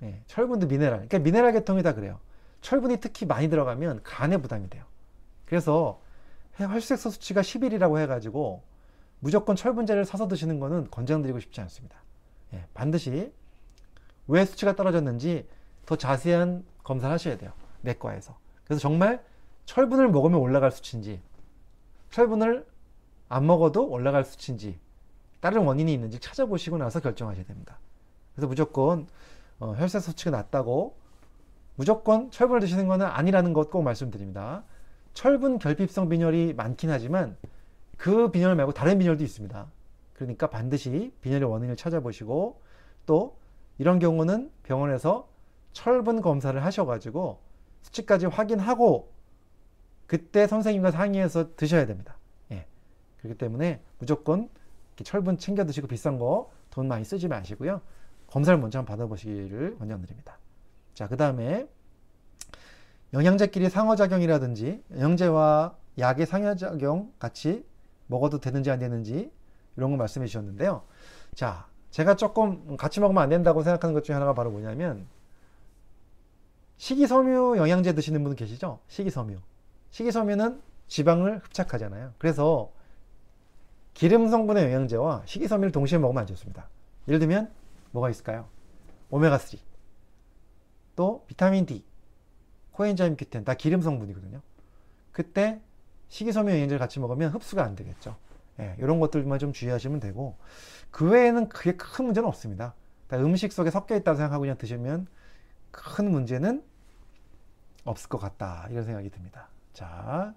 [0.03, 1.07] 예, 철분도 미네랄.
[1.07, 2.19] 그러니까 미네랄 계통이 다 그래요.
[2.65, 4.85] 철분이 특히 많이 들어가면 간에 부담이 돼요.
[5.45, 6.01] 그래서
[6.55, 8.63] 혈색소 수치가 10일이라고 해가지고
[9.19, 11.95] 무조건 철분제를 사서 드시는 거는 권장드리고 싶지 않습니다.
[12.53, 13.31] 예, 반드시
[14.27, 15.47] 왜 수치가 떨어졌는지
[15.85, 17.53] 더 자세한 검사를 하셔야 돼요.
[17.81, 18.35] 내과에서.
[18.63, 19.23] 그래서 정말
[19.65, 21.21] 철분을 먹으면 올라갈 수치인지
[22.09, 22.65] 철분을
[23.29, 24.79] 안 먹어도 올라갈 수치인지
[25.39, 27.77] 다른 원인이 있는지 찾아보시고 나서 결정하셔야 됩니다.
[28.33, 29.07] 그래서 무조건
[29.59, 31.04] 어, 혈색 수치가 낮다고
[31.75, 34.63] 무조건 철분을 드시는 것은 아니라는 것 꼭 말씀드립니다.
[35.13, 37.37] 철분 결핍성 빈혈이 많긴 하지만
[37.97, 39.67] 그 빈혈 말고 다른 빈혈도 있습니다.
[40.13, 42.61] 그러니까 반드시 빈혈의 원인을 찾아보시고
[43.05, 43.37] 또
[43.77, 45.27] 이런 경우는 병원에서
[45.73, 47.39] 철분 검사를 하셔가지고
[47.81, 49.11] 수치까지 확인하고
[50.07, 52.17] 그때 선생님과 상의해서 드셔야 됩니다.
[52.51, 52.65] 예.
[53.17, 54.49] 그렇기 때문에 무조건
[55.03, 57.79] 철분 챙겨 드시고 비싼 거 돈 많이 쓰지 마시고요.
[58.27, 60.37] 검사를 먼저 한번 받아보시기를 권장드립니다.
[60.95, 61.67] 자, 그 다음에
[63.13, 67.65] 영양제끼리 상호작용이라든지 영양제와 약의 상호작용 같이
[68.07, 69.31] 먹어도 되는지 안 되는지
[69.77, 70.83] 이런 거 말씀해 주셨는데요.
[71.35, 75.05] 자, 제가 조금 같이 먹으면 안 된다고 생각하는 것 중에 하나가 바로 뭐냐면
[76.77, 78.79] 식이섬유 영양제 드시는 분 계시죠?
[78.87, 79.37] 식이섬유.
[79.91, 82.13] 식이섬유는 지방을 흡착하잖아요.
[82.17, 82.71] 그래서
[83.93, 86.67] 기름 성분의 영양제와 식이섬유를 동시에 먹으면 안 좋습니다.
[87.07, 87.49] 예를 들면
[87.91, 88.47] 뭐가 있을까요?
[89.11, 89.74] 오메가3
[90.95, 91.83] 또 비타민 D
[92.71, 94.41] 코엔자임 큐텐 다 기름 성분이거든요.
[95.11, 95.61] 그때
[96.09, 98.15] 식이섬유 영양제를 같이 먹으면 흡수가 안 되겠죠.
[98.59, 100.37] 예, 이런 것들만 좀 주의하시면 되고
[100.91, 102.73] 그 외에는 크게 큰 문제는 없습니다.
[103.13, 105.07] 음식 속에 섞여 있다고 생각하고 그냥 드시면
[105.71, 106.63] 큰 문제는
[107.83, 109.49] 없을 것 같다 이런 생각이 듭니다.
[109.73, 110.33] 자,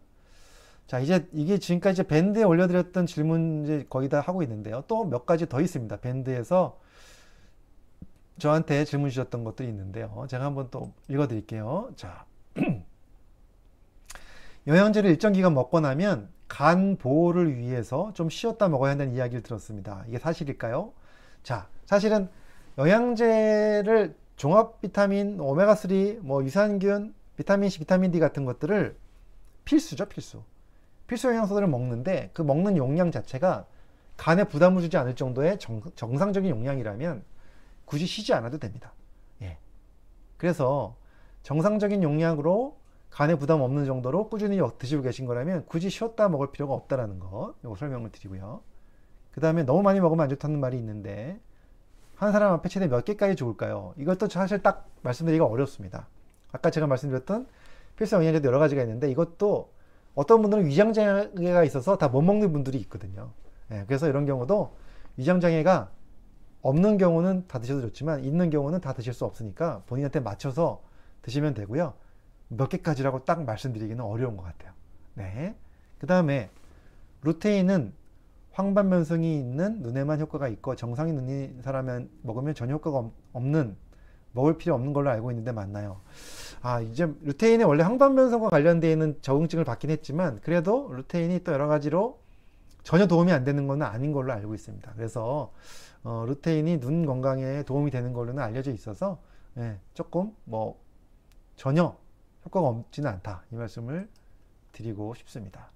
[0.87, 4.83] 자 이제 이게 지금까지 밴드에 올려드렸던 질문 이제 거의 다 하고 있는데요.
[4.89, 5.97] 또 몇 가지 더 있습니다.
[5.99, 6.79] 밴드에서
[8.39, 10.26] 저한테 질문 주셨던 것들이 있는데요.
[10.28, 11.91] 제가 한번 또 읽어드릴게요.
[11.97, 12.24] 자,
[14.66, 20.05] 영양제를 일정 기간 먹고 나면 간 보호를 위해서 좀 쉬었다 먹어야 한다는 이야기를 들었습니다.
[20.09, 20.93] 이게 사실일까요?
[21.43, 22.28] 자, 사실은
[22.78, 28.97] 영양제를 종합 비타민, 오메가3, 뭐 유산균, 비타민 C, 비타민 D 같은 것들을
[29.64, 30.43] 필수죠, 필수.
[31.07, 33.66] 필수 영양소들을 먹는데 그 먹는 용량 자체가
[34.16, 37.22] 간에 부담을 주지 않을 정도의 정, 정상적인 용량이라면
[37.89, 38.93] 굳이 쉬지 않아도 됩니다.
[39.41, 39.57] 예.
[40.36, 40.95] 그래서
[41.43, 42.76] 정상적인 용량으로
[43.09, 47.74] 간에 부담 없는 정도로 꾸준히 드시고 계신 거라면 굳이 쉬었다 먹을 필요가 없다라는 거 이거
[47.74, 48.61] 설명을 드리고요.
[49.30, 51.41] 그 다음에 너무 많이 먹으면 안 좋다는 말이 있는데
[52.16, 53.95] 한 사람 앞에 최대 몇 개까지 좋을까요?
[53.97, 56.09] 이것도 사실 딱 말씀드리기가 어렵습니다.
[56.53, 57.47] 아까 제가 말씀드렸던
[57.97, 59.72] 필수 영양제도 여러 가지가 있는데 이것도
[60.14, 63.30] 어떤 분들은 위장장애가 있어서 다 못 먹는 분들이 있거든요.
[63.70, 64.72] 예, 그래서 이런 경우도
[65.16, 65.91] 위장장애가
[66.63, 70.83] 없는 경우는 다 드셔도 좋지만 있는 경우는 다 드실 수 없으니까 본인한테 맞춰서
[71.23, 71.95] 드시면 되고요.
[72.49, 74.73] 몇 개까지라고 딱 말씀드리기는 어려운 것 같아요.
[75.15, 75.55] 네.
[75.99, 76.51] 그 다음에
[77.23, 77.93] 루테인은
[78.53, 83.77] 황반변성이 있는 눈에만 효과가 있고 정상인 눈인 사람은 먹으면 전혀 효과가 없는
[84.33, 86.01] 먹을 필요 없는 걸로 알고 있는데 맞나요?
[86.61, 92.19] 아 이제 루테인이 원래 황반변성과 관련되어 있는 적응증을 받긴 했지만 그래도 루테인이 또 여러 가지로
[92.83, 94.93] 전혀 도움이 안 되는 것은 아닌 걸로 알고 있습니다.
[94.97, 95.53] 그래서
[96.05, 99.21] 어, 루테인이 눈 건강에 도움이 되는 걸로는 알려져 있어서
[99.57, 100.81] 예, 조금 뭐
[101.57, 101.97] 전혀
[102.45, 104.09] 효과가 없지는 않다 이 말씀을
[104.73, 105.71] 드리고 싶습니다.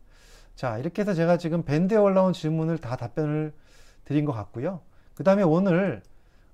[0.54, 3.52] 자 이렇게 해서 제가 지금 밴드에 올라온 질문을 다 답변을
[4.04, 4.80] 드린 것 같고요.
[5.14, 6.02] 그 다음에 오늘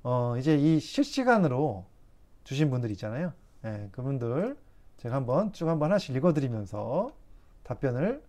[0.02, 1.84] 어, 이제 이 실시간으로
[2.44, 3.32] 주신 분들 있잖아요.
[3.64, 4.56] 예, 그분들
[4.98, 7.12] 제가 한번 쭉 한번 하나씩 읽어드리면서
[7.62, 8.22] 답변을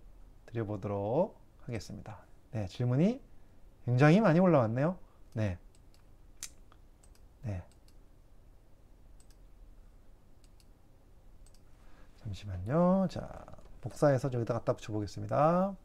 [0.47, 2.17] 드려보도록 하겠습니다.
[2.51, 3.21] 네, 질문이
[3.85, 4.97] 굉장히 많이 올라왔네요.
[5.33, 5.57] 네.
[7.43, 7.63] 네.
[12.23, 13.07] 잠시만요.
[13.09, 13.45] 자,
[13.81, 15.75] 복사해서 저기다 갖다 붙여 보겠습니다.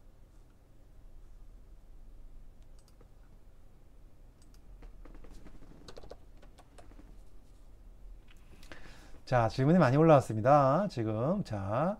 [9.25, 10.87] 자, 질문이 많이 올라왔습니다.
[10.89, 11.43] 지금.
[11.43, 11.97] 자,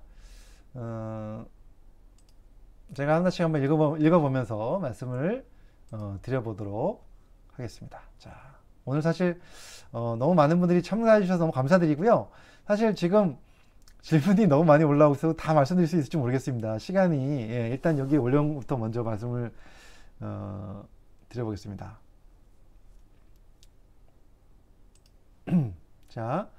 [0.75, 1.45] 어,
[2.93, 5.43] 제가 하나씩 한번 읽어보, 읽어보 면서 말씀을
[5.91, 7.03] 어, 드려보도록
[7.55, 8.01] 하겠습니다.
[8.19, 9.39] 자, 오늘 사실
[9.91, 12.29] 어, 너무 많은 분들이 참가해 주셔서 너무 감사드리고요.
[12.67, 13.37] 사실 지금
[14.01, 16.77] 질문이 너무 많이 올라오고 있어서 다 말씀드릴 수 있을지 모르겠습니다.
[16.77, 19.51] 시간이 예, 일단 여기 원령부터 먼저 말씀을
[20.19, 20.85] 어,
[21.29, 21.97] 드려보겠습니다.
[26.09, 26.49] 자,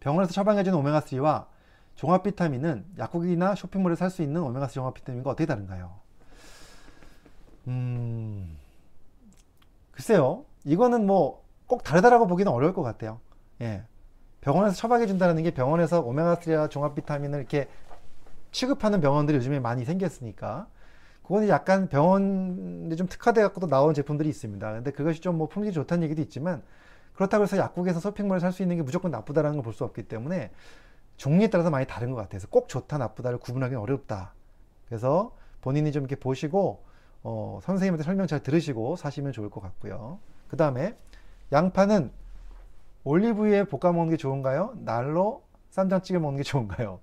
[0.00, 1.46] 병원에서 처방해주는 오메가3와
[1.94, 5.94] 종합 비타민은 약국이나 쇼핑몰에 살수 있는 오메가3 종합 비타민과 어떻게 다른가요?
[7.66, 8.56] 음,
[9.98, 10.44] 글쎄요.
[10.64, 13.20] 이거는 뭐 꼭 다르다라고 보기는 어려울 것 같아요.
[13.60, 13.82] 예.
[14.40, 17.68] 병원에서 처방해 준다는 게 병원에서 오메가3와 종합 비타민을 이렇게
[18.52, 20.66] 취급하는 병원들이 요즘에 많이 생겼으니까
[21.22, 24.72] 그거는 약간 병원에 좀 특화돼 갖고도 나온 제품들이 있습니다.
[24.72, 26.62] 근데 그것이 좀 뭐 품질이 좋다는 얘기도 있지만
[27.12, 30.50] 그렇다고 해서 약국에서 쇼핑몰에 살 수 있는 게 무조건 나쁘다라는 걸 볼 수 없기 때문에
[31.18, 34.32] 종류에 따라서 많이 다른 것 같아서 꼭 좋다 나쁘다를 구분하기 어렵다.
[34.88, 36.82] 그래서 본인이 좀 이렇게 보시고
[37.22, 40.18] 어, 선생님한테 설명 잘 들으시고 사시면 좋을 것 같고요.
[40.48, 40.96] 그 다음에
[41.52, 42.10] 양파는
[43.04, 44.74] 올리브유에 볶아 먹는 게 좋은가요?
[44.84, 47.00] 날로 쌈장 찍어 먹는 게 좋은가요?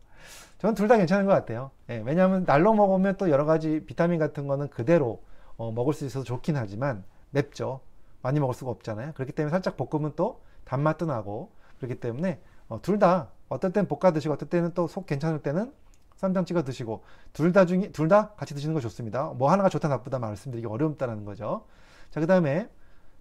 [0.59, 1.71] 저는 둘 다 괜찮은 것 같아요.
[1.89, 5.21] 예, 왜냐하면 날로 먹으면 또 여러 가지 비타민 같은 거는 그대로
[5.57, 7.81] 어, 먹을 수 있어서 좋긴 하지만 맵죠.
[8.21, 9.13] 많이 먹을 수가 없잖아요.
[9.13, 12.39] 그렇기 때문에 살짝 볶으면 또 단맛도 나고 그렇기 때문에
[12.69, 15.71] 어, 둘 다 어떨 땐 볶아 드시고 어떨 때는 또 속 괜찮을 때는
[16.17, 17.03] 쌈장 찍어 드시고
[17.33, 19.33] 둘 다 중에 둘 다 같이 드시는 거 좋습니다.
[19.37, 21.65] 뭐 하나가 좋다 나쁘다 말씀드리기 어렵다는 거죠.
[22.11, 22.69] 자, 그다음에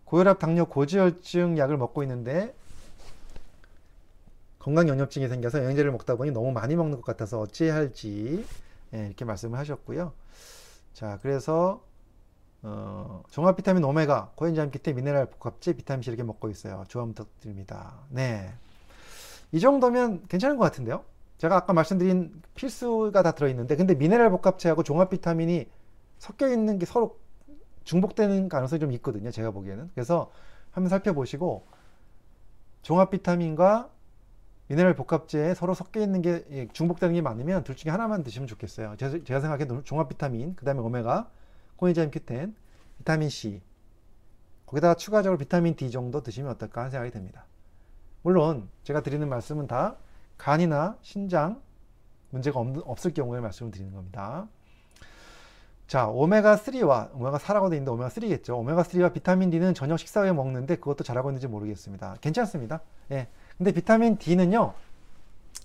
[0.04, 2.54] 고혈압, 당뇨, 고지혈증 약을 먹고 있는데
[4.58, 8.46] 건강 영역증이 생겨서 영양제를 먹다 보니 너무 많이 먹는 것 같아서 어찌해야 할지
[8.94, 10.12] 예, 이렇게 말씀을 하셨고요.
[10.94, 11.82] 자, 그래서
[12.62, 16.84] 어, 종합 비타민 오메가, 코엔자임 기태, 미네랄 복합제, 비타민C 이렇게 먹고 있어요.
[16.88, 17.94] 조언 부탁드립니다.
[18.08, 18.54] 네.
[19.52, 21.04] 이 정도면 괜찮은 것 같은데요.
[21.38, 25.68] 제가 아까 말씀드린 필수가 다 들어있는데, 근데 미네랄 복합제하고 종합 비타민이
[26.18, 27.18] 섞여 있는 게 서로
[27.84, 29.30] 중복되는 가능성이 좀 있거든요.
[29.30, 29.90] 제가 보기에는.
[29.94, 30.30] 그래서
[30.70, 31.66] 한번 살펴보시고,
[32.82, 33.90] 종합 비타민과
[34.68, 38.96] 미네랄 복합제에 서로 섞여 있는 게 예, 중복되는 게 많으면 둘 중에 하나만 드시면 좋겠어요.
[38.96, 41.30] 제가, 제가 생각해도 종합 비타민, 그 다음에 오메가,
[41.76, 42.54] 코엔자임 큐텐,
[42.98, 43.60] 비타민 C,
[44.64, 47.44] 거기다가 추가적으로 비타민 D 정도 드시면 어떨까 하는 생각이 듭니다.
[48.22, 49.96] 물론 제가 드리는 말씀은 다
[50.36, 51.62] 간이나 신장
[52.30, 54.48] 문제가 없, 을 경우에 말씀을 드리는 겁니다.
[55.86, 58.48] 자, 오메가3와 오메가4라고 되어 있는데 오메가3겠죠.
[58.48, 62.16] 오메가3와 비타민 D는 저녁 식사 후에 먹는데 그것도 잘하고 있는지 모르겠습니다.
[62.20, 62.80] 괜찮습니다.
[63.12, 63.28] 예.
[63.56, 64.74] 근데 비타민 D는요.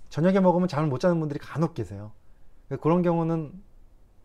[0.09, 2.11] 저녁에 먹으면 잠을 못 자는 분들이 간혹 계세요.
[2.81, 3.51] 그런 경우는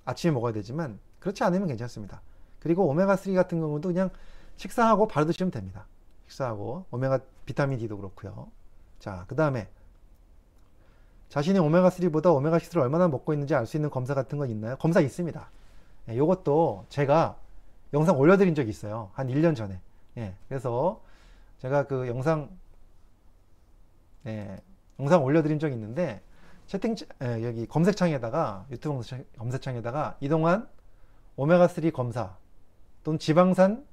[0.04, 2.20] 아침에 먹어야 되지만 그렇지 않으면 괜찮습니다.
[2.58, 4.10] 그리고 오메가3 같은 경우도 그냥
[4.56, 5.86] 식사하고 바로 드시면 됩니다.
[6.26, 8.50] 식사하고 오메가 비타민 D도 그렇고요.
[8.98, 9.68] 자, 그 다음에
[11.34, 14.76] 자신이 오메가3보다 오메가6를 얼마나 먹고 있는지 알 수 있는 검사 같은 거 있나요?
[14.76, 15.50] 검사 있습니다.
[16.10, 17.36] 예, 요것도 제가
[17.92, 19.10] 영상 올려드린 적이 있어요.
[19.14, 19.80] 한 1년 전에.
[20.16, 21.02] 예, 그래서
[21.58, 22.50] 제가 그 영상,
[24.26, 24.60] 예,
[25.00, 26.22] 영상 올려드린 적이 있는데,
[26.68, 29.02] 채팅, 예, 여기 검색창에다가, 유튜브
[29.36, 30.68] 검색창에다가 이동안
[31.36, 32.36] 오메가3 검사
[33.02, 33.84] 또는 지방산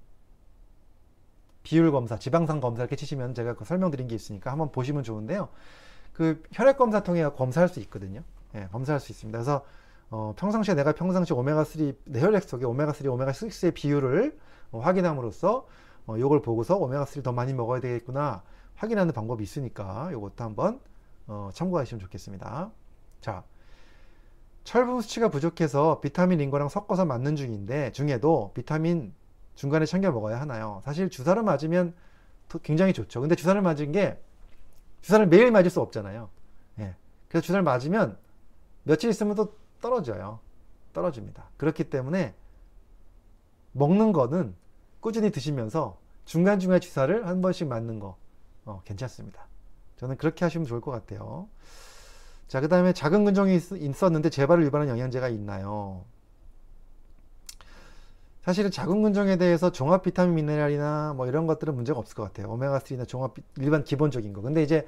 [1.64, 5.50] 비율 검사, 지방산 검사 이렇게 치시면 제가 그 설명드린 게 있으니까 한번 보시면 좋은데요.
[6.14, 8.22] 그 혈액 검사 통해 검사할 수 있거든요.
[8.56, 9.38] 예, 검사할 수 있습니다.
[9.38, 9.64] 그래서
[10.10, 14.38] 어, 평상시에 내가 평상시 오메가3 내 혈액 속에 오메가3, 오메가6의 비율을
[14.72, 15.68] 어, 확인함으로써
[16.08, 18.44] 어, 요걸 보고서 오메가3 더 많이 먹어야 되겠구나
[18.76, 20.80] 확인하는 방법이 있으니까 요것도 한번
[21.28, 22.72] 어, 참고하시면 좋겠습니다.
[23.22, 23.44] 자,
[24.64, 29.14] 철분 수치가 부족해서 비타민 링거랑 섞어서 맞는 중인데 중에도 비타민
[29.56, 30.82] 중간에 챙겨 먹어야 하나요?
[30.84, 31.94] 사실 주사를 맞으면
[32.64, 33.22] 굉장히 좋죠.
[33.22, 34.20] 근데 주사를 맞은 게
[35.02, 36.30] 주사를 매일 맞을 수 없잖아요.
[36.80, 36.96] 예.
[37.28, 38.18] 그래서 주사를 맞으면
[38.84, 40.40] 며칠 있으면 또 떨어져요.
[40.94, 41.50] 떨어집니다.
[41.58, 42.34] 그렇기 때문에
[43.72, 44.56] 먹는 거는
[45.00, 48.18] 꾸준히 드시면서 중간중간 주사를 한 번씩 맞는 거
[48.66, 49.48] 어, 괜찮습니다.
[49.98, 51.48] 저는 그렇게 하시면 좋을 것 같아요.
[52.48, 56.04] 자, 그 다음에 작은 근종이 있었는데 재발을 유발한 영양제가 있나요?
[58.42, 62.48] 사실은 작은 근종에 대해서 종합 비타민 미네랄이나 뭐 이런 것들은 문제가 없을 것 같아요.
[62.56, 64.42] 오메가3나 종합 일반 기본적인 거.
[64.42, 64.88] 근데 이제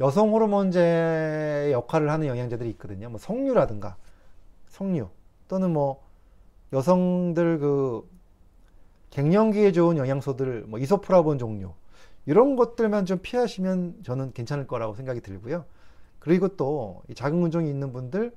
[0.00, 3.10] 여성 호르몬제의 역할을 하는 영양제들이 있거든요.
[3.10, 3.96] 뭐 석류라든가
[4.68, 5.08] 석류
[5.48, 6.02] 또는 뭐
[6.72, 8.08] 여성들 그
[9.10, 11.72] 갱년기에 좋은 영양소들 뭐 이소프라본 종류
[12.26, 15.66] 이런 것들만 좀 피하시면 저는 괜찮을 거라고 생각이 들고요.
[16.18, 18.32] 그리고 또 작은 근종이 있는 분들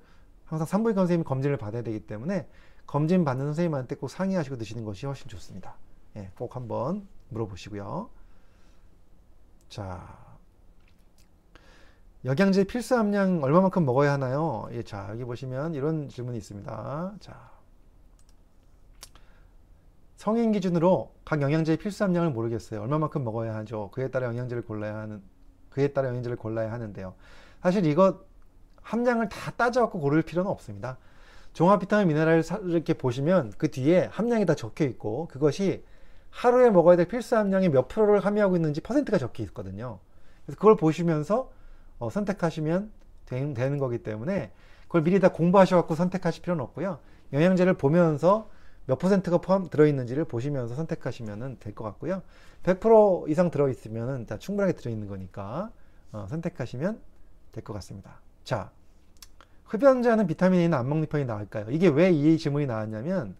[0.45, 2.47] 항상 산부인과 선생님 검진을 받아야 되기 때문에
[2.87, 5.75] 검진 받는 선생님한테 꼭 상의하시고 드시는 것이 훨씬 좋습니다.
[6.15, 8.09] 예, 꼭 한번 물어보시고요.
[9.69, 10.17] 자,
[12.23, 14.67] 영양제 필수 함량 얼마만큼 먹어야 하나요?
[14.71, 17.13] 예, 자, 여기 보시면 이런 질문이 있습니다.
[17.19, 17.51] 자,
[20.15, 22.81] 성인 기준으로 각 영양제의 필수 함량을 모르겠어요.
[22.81, 23.91] 얼마만큼 먹어야 하죠?
[23.91, 25.21] 그에 따라 영양제를 골라야 하는,
[25.69, 27.13] 그에 따라 영양제를 골라야 하는데요.
[27.61, 28.25] 사실 이거
[28.81, 30.97] 함량을 다 따져갖고 고를 필요는 없습니다.
[31.57, 35.83] 종합 비타민 미네랄 이렇게 보시면 그 뒤에 함량이 다 적혀 있고 그것이
[36.29, 39.97] 하루에 먹어야 될 필수 함량이 몇 프로를 함유하고 있는지 퍼센트가 적혀 있거든요.
[40.45, 41.49] 그래서 그걸 보시면서
[41.97, 42.91] 어, 선택하시면
[43.25, 44.51] 되, 되는 거기 때문에
[44.83, 46.99] 그걸 미리 다 공부하셔갖고 선택하실 필요는 없고요.
[47.33, 48.51] 영양제를 보면서
[48.85, 52.21] 몇 퍼센트가 포함 들어있는지를 보시면서 선택하시면 될 것 같고요.
[52.61, 55.71] 100% 이상 들어있으면 다 충분하게 들어있는 거니까
[56.11, 57.01] 어, 선택하시면
[57.51, 58.21] 될 것 같습니다.
[58.43, 58.69] 자,
[59.67, 61.67] 흡연자는 비타민 A는 안 먹는 편이 나을까요?
[61.69, 63.35] 이게 왜 이 질문이 나왔냐면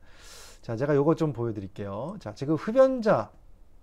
[0.61, 2.17] 자, 제가 요거 좀 보여드릴게요.
[2.19, 3.31] 자, 지금 흡연자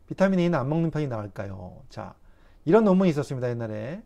[0.07, 1.83] 비타민 A는 안 먹는 편이 나을까요?
[1.89, 2.15] 자,
[2.65, 3.49] 이런 논문이 있었습니다.
[3.49, 4.03] 옛날에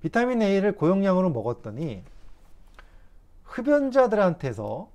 [0.00, 2.02] 비타민 A를 고용량으로 먹었더니
[3.44, 4.90] 흡연자들한테서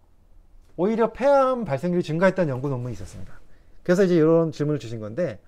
[0.78, 3.39] 오히려 폐암 발생률이 증가했다는 연구 논문이 있었습니다.
[3.84, 5.39] 그래서 이제 이런 질문을 주신 건데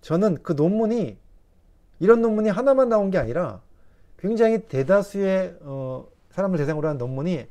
[0.00, 1.18] 저는 그 논문이
[1.98, 3.60] 이런 논문이 하나만 나온 게 아니라
[4.18, 6.06] 굉장히 대다수의 어,
[6.40, 7.46] 사람을 대상으로 한 논문이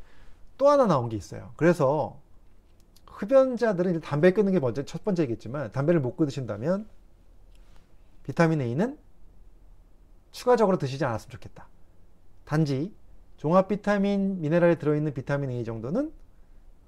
[0.58, 1.52] 또 하나 나온 게 있어요.
[1.56, 2.20] 그래서
[3.06, 6.88] 흡연자들은 담배 끊는 게 먼저 첫 번째겠지만 담배를 못 끊으신다면
[8.24, 8.98] 비타민 A는
[10.32, 11.68] 추가적으로 드시지 않았으면 좋겠다.
[12.46, 12.94] 단지
[13.38, 16.12] 종합 비타민 미네랄에 들어있는 비타민 A 정도는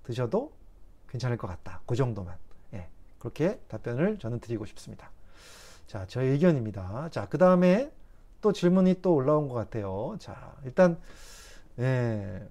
[0.04, 0.52] 드셔도
[1.10, 1.82] 괜찮을 것 같다.
[1.86, 2.36] 그 정도만.
[2.74, 2.88] 예,
[3.20, 5.12] 그렇게 답변을 저는 드리고 싶습니다.
[5.88, 7.10] 자, 저의 의견입니다.
[7.10, 7.91] 자, 그 다음에
[8.41, 10.16] 또 질문이 또 올라온 것 같아요.
[10.20, 10.97] 자, 일단,
[11.80, 12.48] 예.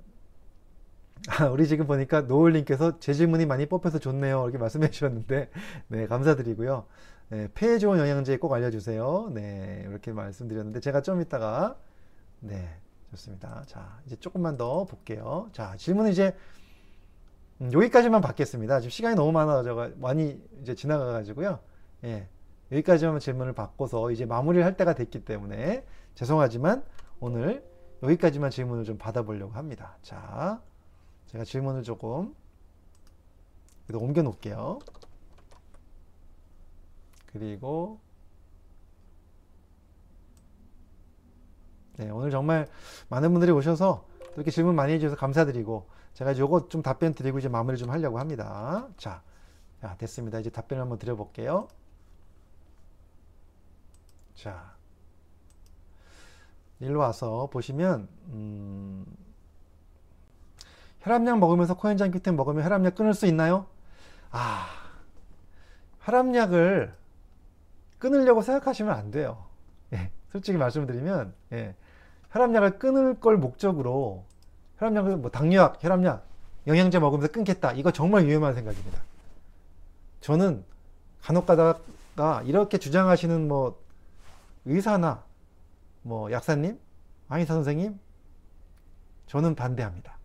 [1.28, 4.42] 아, 우리 지금 보니까 노을님께서 제 질문이 많이 뽑혀서 좋네요.
[4.44, 5.50] 이렇게 말씀해 주셨는데,
[5.88, 6.86] 네, 감사드리고요.
[7.28, 9.30] 네, 폐에 좋은 영양제 꼭 알려주세요.
[9.34, 11.76] 네, 이렇게 말씀드렸는데, 제가 좀 이따가,
[12.40, 12.76] 네,
[13.10, 13.64] 좋습니다.
[13.66, 15.50] 자, 이제 조금만 더 볼게요.
[15.52, 16.34] 자, 질문은 이제,
[17.60, 18.80] 음, 여기까지만 받겠습니다.
[18.80, 21.58] 지금 시간이 너무 많아서 많이 이제 지나가가지고요.
[22.04, 22.28] 예,
[22.72, 26.82] 여기까지만 질문을 받고서 이제 마무리를 할 때가 됐기 때문에 죄송하지만
[27.20, 27.62] 오늘
[28.02, 29.96] 여기까지만 질문을 좀 받아보려고 합니다.
[30.02, 30.60] 자,
[31.26, 32.34] 제가 질문을 조금
[33.92, 34.78] 옮겨 놓을게요.
[37.26, 38.00] 그리고
[41.96, 42.66] 네, 오늘 정말
[43.08, 47.76] 많은 분들이 오셔서 이렇게 질문 많이 해주셔서 감사드리고 제가 요거 좀 답변 드리고 이제 마무리
[47.76, 48.88] 좀 하려고 합니다.
[48.96, 49.22] 자,
[49.80, 50.38] 자 됐습니다.
[50.40, 51.68] 이제 답변을 한번 드려볼게요.
[54.34, 54.74] 자,
[56.80, 59.04] 일로 와서 보시면 음,
[61.00, 63.66] 혈압약 먹으면서 코엔자임 q 1 먹으면 혈압약 끊을 수 있나요?
[64.30, 64.66] 아,
[66.00, 66.94] 혈압약을
[67.98, 69.44] 끊으려고 생각하시면 안 돼요.
[69.92, 71.74] 예, 솔직히 말씀드리면 예,
[72.30, 74.24] 혈압약을 끊을 걸 목적으로
[74.78, 76.26] 혈압약을 뭐 당뇨약, 혈압약,
[76.66, 77.72] 영양제 먹으면서 끊겠다.
[77.72, 79.00] 이거 정말 위험한 생각입니다.
[80.20, 80.64] 저는
[81.22, 83.78] 간혹 가다가 이렇게 주장하시는 뭐
[84.64, 85.22] 의사나
[86.02, 86.78] 뭐 약사님,
[87.28, 87.98] 한의사 선생님,
[89.26, 90.18] 저는 반대합니다.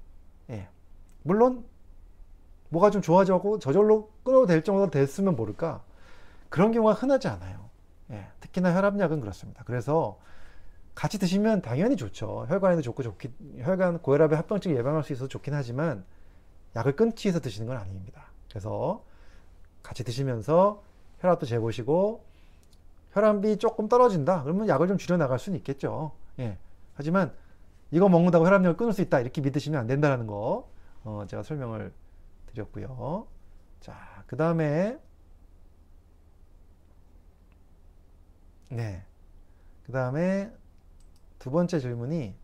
[0.50, 0.68] 예.
[1.24, 1.66] 물론
[2.70, 5.84] 뭐가 좀 좋아져고 저절로 끊어도 될 정도로 됐으면 모를까
[6.50, 7.70] 그런 경우가 흔하지 않아요.
[8.12, 8.28] 예.
[8.40, 9.64] 특히나 혈압약은 그렇습니다.
[9.64, 10.20] 그래서
[10.96, 12.46] 같이 드시면 당연히 좋죠.
[12.48, 16.06] 혈관에도 좋고 좋기, 혈관 고혈압의 합병증 예방할 수 있어서 좋긴 하지만
[16.76, 18.28] 약을 끊기 위해서 드시는 건 아닙니다.
[18.50, 19.04] 그래서
[19.84, 20.82] 같이 드시면서
[21.20, 22.24] 혈압도 재보시고
[23.16, 24.44] 혈압이 조금 떨어진다.
[24.44, 26.12] 그러면 약을 좀 줄여 나갈 수는 있겠죠.
[26.38, 26.58] 예.
[26.96, 27.34] 하지만
[27.90, 29.22] 이거 먹는다고 혈압약을 끊을 수 있다.
[29.22, 30.70] 이렇게 믿으시면 안 된다는 거
[31.06, 31.94] 어, 제가 설명을
[32.48, 33.26] 드렸고요.
[33.80, 35.00] 자, 그 다음에
[38.68, 39.06] 네.
[39.86, 40.52] 그 다음에
[41.40, 42.36] 두 번째 질문이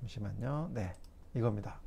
[0.00, 0.70] 잠시만요.
[0.72, 0.94] 네.
[1.34, 1.80] 이겁니다.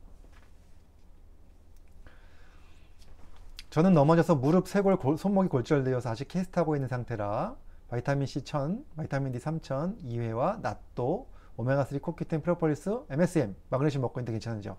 [3.70, 7.56] 저는 넘어져서 무릎, 쇄골, 골, 손목이 골절되어서 아직 캐스트하고 있는 상태라
[7.90, 14.78] 바이타민C 1000, 바이타민D 3000, 2회와 낫도, 오메가3 코큐텐 프로폴리스, MSM, 마그네슘 먹고 있는데 괜찮은지요?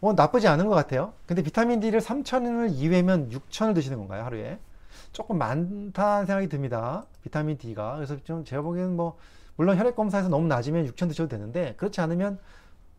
[0.00, 1.14] 뭐 나쁘지 않은 것 같아요.
[1.26, 4.58] 근데 비타민 D를 3000을 2회면 6000을 드시는 건가요, 하루에?
[5.12, 7.06] 조금 많다는 생각이 듭니다.
[7.22, 7.96] 비타민 D가.
[7.96, 9.16] 그래서 좀 제가 보기에는 뭐
[9.56, 12.38] 물론 혈액 검사에서 너무 낮으면 6천 드셔도 되는데 그렇지 않으면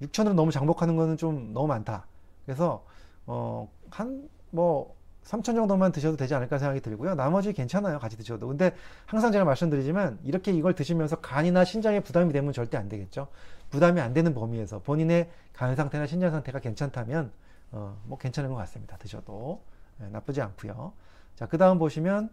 [0.02, 2.08] 6천으로 너무 장복하는 거는 좀 너무 많다.
[2.46, 2.84] 그래서
[3.28, 7.16] 어 한 뭐 3천 정도만 드셔도 되지 않을까 생각이 들고요.
[7.16, 8.00] 나머지 괜찮아요.
[8.00, 8.48] 같이 드셔도.
[8.48, 13.28] 근데 항상 제가 말씀드리지만 이렇게 이걸 드시면서 간이나 신장에 부담이 되면 절대 안 되겠죠.
[13.70, 17.32] 부담이 안 되는 범위에서 본인의 간 상태나 신장 상태가 괜찮다면
[17.72, 18.98] 어, 뭐 괜찮은 것 같습니다.
[18.98, 19.62] 드셔도
[19.98, 20.94] 네, 나쁘지 않고요.
[21.36, 22.30] 자, 그 다음 보시면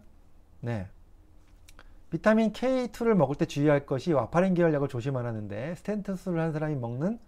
[0.59, 0.87] 네.
[2.09, 7.19] 비타민 K2를 먹을 때 주의할 것이 와파린 계열 약을 조심하라는데 스텐트 수술을 한 사람이 먹는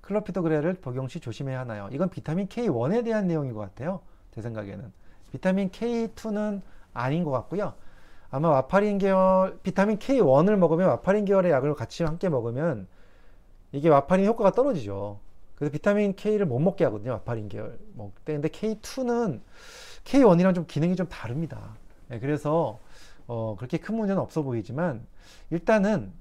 [0.00, 1.88] 클로피도그렐을 복용 시 조심해야 하나요?
[1.92, 4.00] 이건 비타민 K1에 대한 내용인 것 같아요.
[4.34, 4.92] 제 생각에는.
[5.32, 6.62] 비타민 K2는
[6.92, 7.74] 아닌 것 같고요.
[8.30, 12.86] 아마 와파린 계열, 비타민 K1을 먹으면 와파린 계열의 약을 같이 함께 먹으면
[13.72, 15.18] 이게 와파린 효과가 떨어지죠.
[15.56, 17.12] 그래서 비타민 K를 못 먹게 하거든요.
[17.12, 18.32] 와파린 계열 먹을 때.
[18.32, 19.40] 근데 K2는
[20.04, 21.76] K1이랑 좀 기능이 좀 다릅니다.
[22.08, 22.78] 네, 그래서
[23.26, 25.06] 어, 그렇게 큰 문제는 없어 보이지만
[25.50, 26.12] 일단은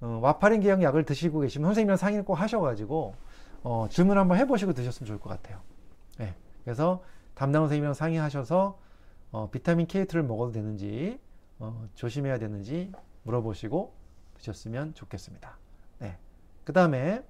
[0.00, 3.14] 어, 와파린 계열 약을 드시고 계시면 선생님이랑 상의를 꼭 하셔가지고
[3.62, 5.60] 어, 질문 한번 해보시고 드셨으면 좋을 것 같아요.
[6.18, 6.34] 네,
[6.64, 7.02] 그래서
[7.34, 8.78] 담당 선생님이랑 상의하셔서
[9.32, 11.20] 어, 비타민 K2를 먹어도 되는지
[11.58, 12.92] 어, 조심해야 되는지
[13.24, 13.92] 물어보시고
[14.34, 15.56] 드셨으면 좋겠습니다.
[15.98, 16.18] 네.
[16.64, 17.24] 그 다음에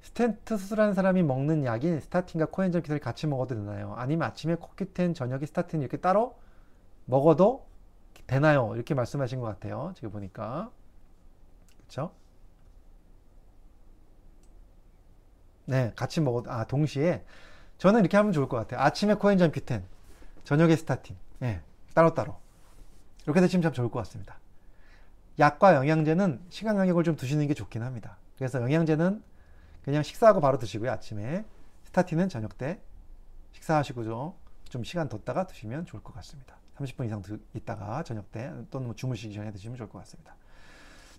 [0.00, 3.94] 스텐트 수술한 사람이 먹는 약인 스타틴과 코엔자임 큐텐을 같이 먹어도 되나요?
[3.96, 6.38] 아니면 아침에 코큐텐, 저녁에 스타틴 이렇게 따로
[7.06, 7.66] 먹어도
[8.26, 8.72] 되나요?
[8.74, 9.92] 이렇게 말씀하신 것 같아요.
[9.96, 10.70] 지금 보니까.
[11.78, 12.12] 그렇죠?
[15.64, 17.24] 네, 같이 먹어도 아 동시에
[17.78, 18.80] 저는 이렇게 하면 좋을 것 같아요.
[18.80, 19.84] 아침에 코엔자임 큐텐,
[20.44, 21.16] 저녁에 스타틴.
[21.38, 21.60] 네,
[21.94, 22.36] 따로따로.
[23.24, 24.38] 이렇게 되시면 참 좋을 것 같습니다.
[25.38, 28.16] 약과 영양제는 시간 간격을 좀 두시는 게 좋긴 합니다.
[28.36, 29.22] 그래서 영양제는
[29.84, 30.90] 그냥 식사하고 바로 드시고요.
[30.90, 31.44] 아침에.
[31.84, 32.80] 스타틴은 저녁 때
[33.52, 34.32] 식사하시고 좀,
[34.68, 36.56] 좀 시간 뒀다가 드시면 좋을 것 같습니다.
[36.76, 37.22] 30분 이상
[37.54, 40.34] 있다가 저녁 때 또는 뭐 주무시기 전에 드시면 좋을 것 같습니다.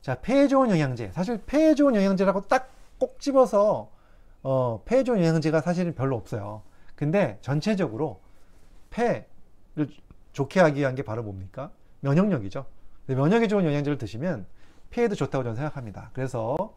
[0.02, 1.12] 자, 폐에 좋은 영양제.
[1.14, 3.90] 사실 폐에 좋은 영양제라고 딱 꼭 집어서
[4.44, 6.62] 어, 좋은 영양제가 사실은 별로 없어요.
[6.96, 8.20] 근데 전체적으로
[8.90, 9.26] 폐를
[10.34, 11.72] 좋게 하기 위한 게 바로 뭡니까?
[12.02, 12.66] 면역력이죠.
[13.08, 14.46] 면역에 좋은 영양제를 드시면
[14.90, 16.12] 폐에도 좋다고 저는 생각합니다.
[16.14, 16.74] 그래서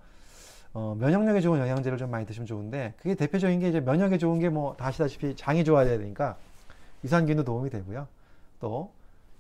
[0.75, 4.49] 어, 면역력에 좋은 영양제를 좀 많이 드시면 좋은데 그게 대표적인 게 이제 면역에 좋은 게
[4.49, 6.37] 뭐다 아시다시피 장이 좋아야 되니까
[7.05, 8.09] 유산균도 도움이 되고요.
[8.61, 8.93] 또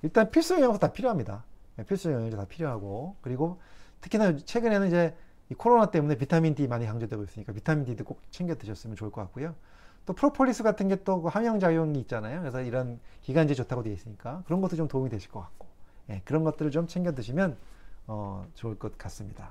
[0.03, 1.45] 일단 필수 영양소 다 필요합니다.
[1.77, 3.61] 네, 필수 영양제 다 필요하고 그리고
[4.03, 5.15] 특히나 최근에는 이제
[5.55, 9.55] 코로나 때문에 비타민 D 많이 강조되고 있으니까 비타민 D도 꼭 챙겨 드셨으면 좋을 것 같고요.
[10.07, 12.41] 또 프로폴리스 같은 게 또 함영 작용이 있잖아요.
[12.41, 15.67] 그래서 이런 기관지에 좋다고 되어 있으니까 그런 것도 좀 도움이 되실 것 같고
[16.11, 17.57] 예, 그런 것들을 좀 챙겨 드시면
[18.09, 19.51] 어, 좋을 것 같습니다.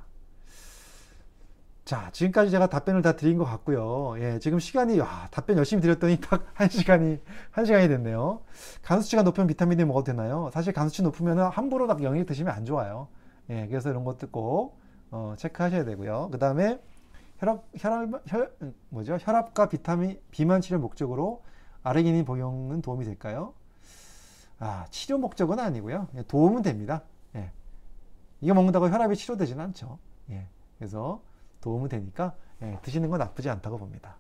[1.84, 4.16] 자, 지금까지 제가 답변을 다 드린 것 같고요.
[4.20, 8.42] 예, 지금 시간이, 와, 답변 열심히 드렸더니 딱 한 시간이, 한 시간이 됐네요.
[8.84, 10.50] 간수치가 높으면 비타민 D 먹어도 되나요?
[10.54, 13.08] 사실 간수치 높으면 함부로 딱 영양 드시면 안 좋아요.
[13.50, 14.78] 예, 그래서 이런 것도 꼭,
[15.12, 16.30] 어, 체크하셔야 되고요.
[16.32, 16.82] 그 다음에
[17.38, 18.56] 혈압, 혈압, 혈,
[18.90, 19.18] 뭐죠?
[19.20, 21.44] 혈압과 비타민, 비만 치료 목적으로
[21.84, 23.54] 아르기닌 복용은 도움이 될까요?
[24.60, 26.08] 아, 치료 목적은 아니고요.
[26.16, 27.02] 예, 도움은 됩니다.
[27.36, 27.52] 예.
[28.42, 29.98] 이거 먹는다고 혈압이 치료되지는 않죠.
[30.30, 30.48] 예.
[30.78, 31.22] 그래서
[31.62, 34.18] 도움은 되니까 예, 드시는 건 나쁘지 않다고 봅니다.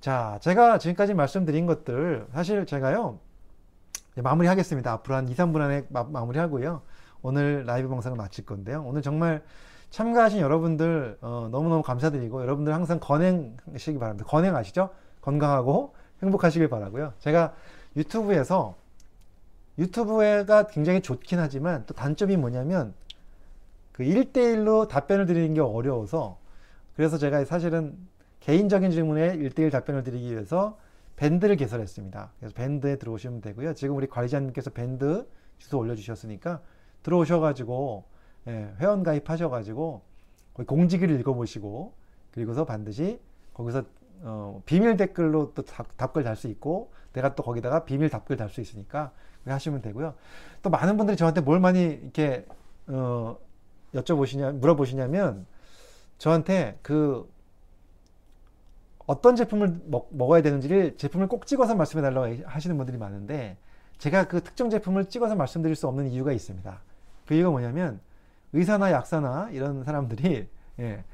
[0.00, 3.20] 자, 제가 지금까지 말씀드린 것들 사실 제가요
[4.16, 4.92] 마무리 하겠습니다.
[4.92, 6.82] 앞으로 한 2, 3분 안에 마, 무리 하고요.
[7.20, 8.82] 오늘 라이브 방송을 마칠 건데요.
[8.86, 9.44] 오늘 정말
[9.90, 14.28] 참가하신 여러분들 어, 너무너무 감사드리고 여러분들 항상 건행하시기 바랍니다.
[14.28, 14.90] 건행하시죠?
[15.20, 17.12] 건강하고 행복하시길 바라고요.
[17.18, 17.54] 제가
[17.96, 18.76] 유튜브에서
[19.78, 22.94] 유튜브가 굉장히 좋긴 하지만 또 단점이 뭐냐면
[23.92, 26.38] 그 1대1로 답변을 드리는 게 어려워서
[26.94, 27.96] 그래서 제가 사실은
[28.40, 30.78] 개인적인 질문에 1대1 답변을 드리기 위해서
[31.16, 32.32] 밴드를 개설했습니다.
[32.38, 33.74] 그래서 밴드에 들어오시면 되고요.
[33.74, 35.26] 지금 우리 관리자님께서 밴드
[35.58, 36.60] 주소 올려주셨으니까
[37.02, 38.04] 들어오셔가지고
[38.46, 40.02] 예, 회원 가입하셔가지고
[40.66, 41.92] 공지기를 읽어보시고
[42.32, 43.20] 그리고서 반드시
[43.54, 43.84] 거기서
[44.22, 48.48] 어, 비밀 댓글로 또 답, 답글 달 수 있고 내가 또 거기다가 비밀 답글 달
[48.48, 49.12] 수 있으니까
[49.46, 50.14] 하시면 되고요.
[50.62, 52.46] 또 많은 분들이 저한테 뭘 많이 이렇게
[52.86, 53.38] 어,
[53.94, 55.46] 여쭤보시냐 물어보시냐면
[56.18, 57.28] 저한테 그
[59.06, 63.56] 어떤 제품을 먹, 어야 되는지를 제품을 꼭 찍어서 말씀해 달라고 하시는 분들이 많은데
[63.98, 66.80] 제가 그 특정 제품을 찍어서 말씀드릴 수 없는 이유가 있습니다.
[67.26, 68.00] 그 이유가 뭐냐면
[68.52, 70.48] 의사나 약사나 이런 사람들이
[70.80, 71.04] 예,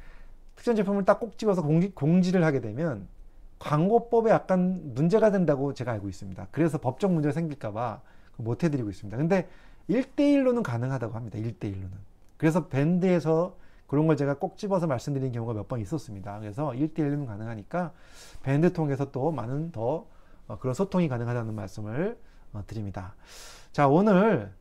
[0.57, 3.09] 특정 제품을 딱 꼭 찍어서 공지, 공지를 하게 되면
[3.59, 6.49] 광고법에 약간 문제가 된다고 제가 알고 있습니다.
[6.51, 8.01] 그래서 법적 문제가 생길까봐
[8.37, 9.17] 못 해드리고 있습니다.
[9.17, 9.49] 근데
[9.89, 11.39] 1대1로는 가능하다고 합니다.
[11.39, 11.91] 1대1로는.
[12.37, 13.57] 그래서 밴드에서
[13.87, 16.39] 그런 걸 제가 꼭 집어서 말씀드린 경우가 몇 번 있었습니다.
[16.41, 17.93] 그래서 1대1은 가능하니까
[18.43, 20.07] 밴드 통해서 또 많은 더
[20.49, 22.19] 어, 그런 소통이 가능하다는 말씀을
[22.53, 23.15] 어, 드립니다.
[23.73, 24.53] 자, 오늘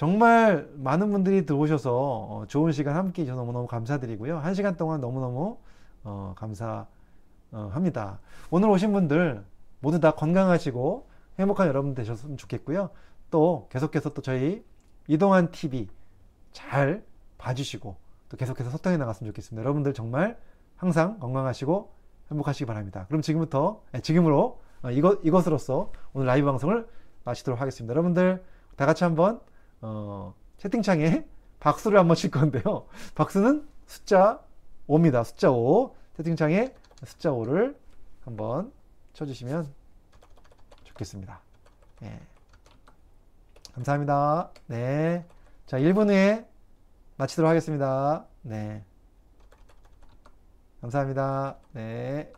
[0.00, 4.38] 정말 많은 분들이 들어오셔서 어, 좋은 시간 함께 해주셔서 너무너무 감사드리고요.
[4.38, 5.58] 한 시간 동안 너무너무
[6.04, 8.18] 어, 감사합니다.
[8.50, 9.44] 오늘 오신 분들
[9.80, 11.06] 모두 다 건강하시고
[11.38, 12.88] 행복한 여러분 되셨으면 좋겠고요.
[13.30, 14.64] 또 계속해서 또 저희
[15.06, 15.86] 이동환 TV
[16.52, 17.04] 잘
[17.36, 17.94] 봐주시고
[18.30, 19.62] 또 계속해서 소통해 나갔으면 좋겠습니다.
[19.62, 20.38] 여러분들 정말
[20.76, 21.92] 항상 건강하시고
[22.30, 23.04] 행복하시기 바랍니다.
[23.08, 26.88] 그럼 지금부터 네, 지금으로 어, 이것 이것으로서 오늘 라이브 방송을
[27.24, 27.92] 마치도록 하겠습니다.
[27.92, 28.42] 여러분들
[28.76, 29.40] 다 같이 한번
[29.80, 31.24] 어, 채팅창에
[31.60, 32.86] 박수를 한번 칠 건데요.
[33.14, 34.40] 박수는 숫자
[34.88, 35.24] 5입니다.
[35.24, 35.94] 숫자 5.
[36.16, 36.74] 채팅창에
[37.04, 37.76] 숫자 5를
[38.24, 38.72] 한번
[39.12, 39.72] 쳐주시면
[40.84, 41.40] 좋겠습니다.
[42.00, 42.20] 네.
[43.74, 44.50] 감사합니다.
[44.66, 45.24] 네.
[45.66, 46.46] 자, 1분 후에
[47.16, 48.26] 마치도록 하겠습니다.
[48.42, 48.84] 네.
[50.80, 51.58] 감사합니다.
[51.72, 52.32] 네.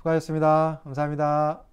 [0.00, 0.80] 수고하셨습니다.
[0.84, 1.69] 감사합니다.